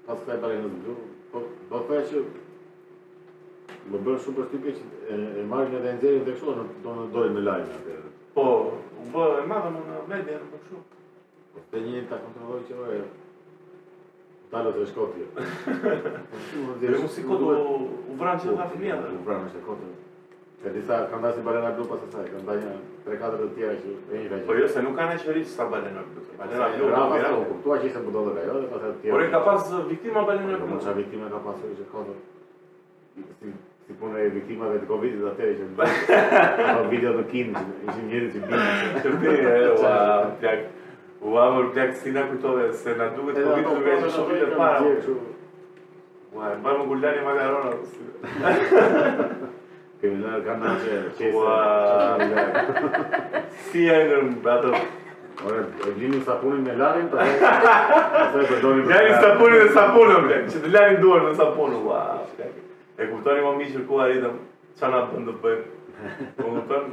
Pas 0.06 0.20
të 0.22 0.36
e 0.36 0.42
pare 0.44 0.58
në 0.60 0.68
zbëgju. 0.70 0.92
Po, 1.32 1.40
do 1.72 1.80
të 1.80 1.88
thesi 1.90 2.20
Më 3.90 3.98
bërë 4.06 4.20
shumë 4.22 4.36
për 4.36 4.46
shtypje 4.46 4.72
që 4.76 4.84
e, 4.84 5.16
e 5.40 5.46
marrë 5.50 5.72
një 5.72 5.78
dhe 5.82 5.92
nxerin 5.96 6.22
dhe 6.28 6.32
kështu, 6.36 6.54
do 6.84 6.92
në 6.96 7.06
dojnë 7.16 7.34
në 7.38 7.42
lajnë 7.48 7.78
atë 7.80 7.96
Po, 8.36 8.44
u 9.02 9.06
bërë 9.16 9.40
e 9.40 9.48
madhë 9.52 9.72
në 9.76 9.80
në 9.88 9.96
medje 10.12 10.36
në 10.42 10.50
për 10.52 10.62
shumë. 10.68 11.02
Po 11.54 11.64
të 11.72 11.82
një 11.86 12.02
të 12.12 12.18
kontrolloj 12.26 12.60
që 12.68 12.78
vërë. 12.84 13.00
Talët 14.52 14.78
dhe 14.78 14.86
shkotje. 14.92 15.26
Po 16.30 16.44
shumë 16.52 16.78
dhe 16.84 16.94
shumë 16.94 17.12
si 17.16 17.26
kodë 17.30 17.56
u 17.58 18.20
vranë 18.22 18.44
që 18.44 18.54
nga 18.54 18.68
po, 18.68 18.68
fëmijë 18.76 18.98
atë. 19.00 19.12
U 19.18 19.24
vranë 19.30 19.52
që 19.56 19.64
kodë. 19.70 19.90
Se 20.60 20.68
disa 20.76 21.06
kanë 21.08 21.24
dashur 21.24 21.44
balena 21.44 21.70
blu 21.72 21.86
pas 21.88 22.00
asaj, 22.04 22.24
kanë 22.34 22.44
dashur 22.46 22.80
tre 23.06 23.14
katër 23.20 23.38
të 23.42 23.46
tjera 23.58 23.76
që 23.84 23.92
e 24.12 24.18
një 24.24 24.38
Po 24.48 24.54
jo, 24.58 24.66
se 24.68 24.82
nuk 24.84 24.98
kanë 24.98 25.14
as 25.16 25.22
çeris 25.24 25.54
sa 25.56 25.64
balena 25.72 26.02
blu. 26.08 26.24
Balena 26.40 26.66
blu, 26.74 26.88
po 27.04 27.14
ja, 27.22 27.30
po 27.36 27.46
kuptua 27.52 27.76
që 27.80 27.86
ishte 27.88 28.02
budollë 28.08 28.34
ajo, 28.42 28.58
po 28.72 28.80
thotë 28.82 28.98
tjera. 29.04 29.14
Por 29.14 29.22
e 29.26 29.30
ka 29.36 29.40
pas 29.46 29.70
viktima 29.92 30.24
balena 30.28 30.58
blu. 30.60 30.66
Mosha 30.74 30.92
po, 30.92 30.98
viktimën 31.00 31.32
ka 31.32 31.40
pasur 31.46 31.70
që 31.78 31.86
kodë. 31.94 32.16
Si 33.86 33.96
punë 34.02 34.20
e 34.20 34.26
viktimën 34.34 34.74
vetë 34.74 34.88
Covid-i 34.90 35.22
do 35.22 35.32
të 35.32 35.52
që. 35.60 35.68
Po 36.76 36.82
video 36.92 37.14
të 37.16 37.24
kin, 37.30 37.56
ishin 37.86 38.04
njerëz 38.12 38.34
të 38.34 38.42
bimë. 38.50 38.66
Të 39.06 39.12
bimë, 39.22 39.54
wow, 39.80 40.28
tak. 40.42 40.66
Ua 41.24 41.46
më 41.56 41.62
rëpjak 41.64 41.96
si 42.02 42.12
nga 42.14 42.26
kujtove, 42.28 42.66
se 42.82 42.98
na 43.00 43.06
duhet 43.16 43.40
të 43.40 43.46
kovitë 43.48 43.72
të 43.72 43.80
vejtë 43.88 44.12
shumë 44.18 44.42
të 44.44 44.60
para. 44.60 44.92
Ua 46.36 46.52
e 46.52 46.60
më 46.60 46.76
gullani 46.92 47.24
më 47.26 47.38
gajaronat. 47.40 47.96
Po 48.20 49.54
Kriminal 50.00 50.38
ka 50.46 50.54
në 50.56 50.70
që 51.18 51.30
Ua, 51.36 51.54
si 53.68 53.82
e 53.84 53.96
në 54.08 54.20
batë. 54.40 54.70
Ore, 55.40 55.60
e 55.88 55.92
gjinë 55.96 56.20
sapunin 56.24 56.62
me 56.64 56.72
larin, 56.76 57.06
për 57.12 57.18
e 57.20 57.22
se 57.34 57.40
po 58.48 58.56
doni 58.62 58.80
për 58.84 58.90
larin. 58.94 59.14
sapunin 59.24 59.58
me 59.58 59.66
sapunin, 59.76 60.22
bre, 60.26 60.36
që 60.52 60.56
të 60.64 60.68
larin 60.72 60.98
duar 61.04 61.20
me 61.26 61.32
sapunin, 61.36 61.82
ua. 61.88 62.00
E 62.40 62.42
kuptoni 63.10 63.40
më 63.44 63.50
miqër 63.60 63.82
ku 63.88 63.94
arritëm, 64.04 64.36
që 64.80 64.86
nga 64.90 65.00
bëndë 65.12 65.30
të 65.30 65.40
bëjmë. 65.44 65.66
Po 66.40 66.46
kuptoni? 66.56 66.88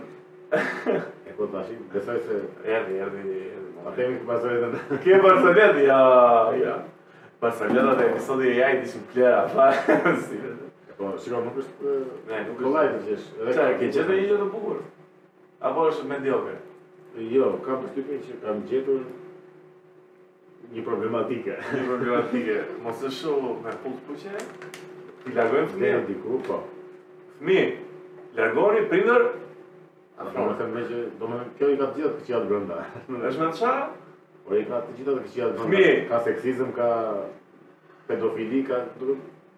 E 0.92 0.94
ku 1.32 1.38
po 1.40 1.46
të 1.56 1.60
besoj 1.96 2.18
se... 2.28 2.36
Erdi, 2.76 2.94
erdi, 3.08 3.24
erdi. 3.24 3.70
A 3.84 3.86
temi 3.96 4.14
këtë 4.20 4.30
pasoletën. 4.36 4.72
Kje 5.08 5.16
pasoletë, 5.28 5.80
ja, 5.88 6.00
ja. 6.64 6.76
Pasoletët 7.44 8.00
e 8.00 8.08
episodi 8.14 8.46
e 8.52 8.54
jajtë 8.62 8.84
ishën 8.88 9.04
plera, 9.12 9.42
pa, 9.56 9.66
si, 10.26 10.40
vetë 10.44 10.67
po, 10.98 11.14
sigurisht 11.22 11.46
nuk 11.46 11.58
është 11.62 11.96
ne, 12.28 12.38
nuk 12.48 12.62
është 12.62 12.72
live 12.74 13.00
gjë. 13.06 13.20
Sa 13.56 13.66
e 13.70 13.78
ke 13.80 13.90
një 13.92 14.38
të 14.42 14.48
bukur? 14.54 14.80
Apo 15.70 15.84
është 15.92 16.08
mediokre? 16.10 16.56
Jo, 17.34 17.52
kam 17.66 17.84
përshtypjen 17.84 18.24
që 18.26 18.38
kam 18.44 18.64
gjetur 18.70 19.04
një 20.74 20.84
problematike. 20.86 21.56
Një 21.74 21.84
problematike. 21.90 22.56
Mos 22.84 23.04
e 23.08 23.12
shoh 23.14 23.54
me 23.64 23.74
punë 23.84 24.00
kuqe. 24.08 24.46
Ti 25.24 25.34
largoj 25.36 25.64
fëmijë 25.74 26.02
diku, 26.10 26.40
po. 26.48 26.58
Fëmijë, 27.40 27.70
largoni 28.38 28.84
prindër. 28.92 29.26
Atë 30.18 30.34
më 30.46 30.58
thënë 30.60 31.00
do 31.22 31.30
më 31.32 31.40
kjo 31.60 31.72
i 31.74 31.80
ka 31.82 31.88
të 31.92 32.02
gjitha 32.02 32.12
të 32.20 32.28
qiat 32.28 32.46
brenda. 32.52 32.82
Është 33.30 33.42
më 33.44 33.50
çfarë? 33.54 33.88
Po 34.46 34.58
i 34.62 34.66
ka 34.68 34.84
të 34.90 34.96
gjitha 35.00 35.16
të 35.22 35.26
qiat 35.34 35.56
brenda. 35.56 35.72
Fëmijë, 35.72 35.96
ka 36.12 36.22
seksizëm, 36.28 36.76
ka 36.76 36.92
pedofili, 38.12 38.62
ka 38.70 38.84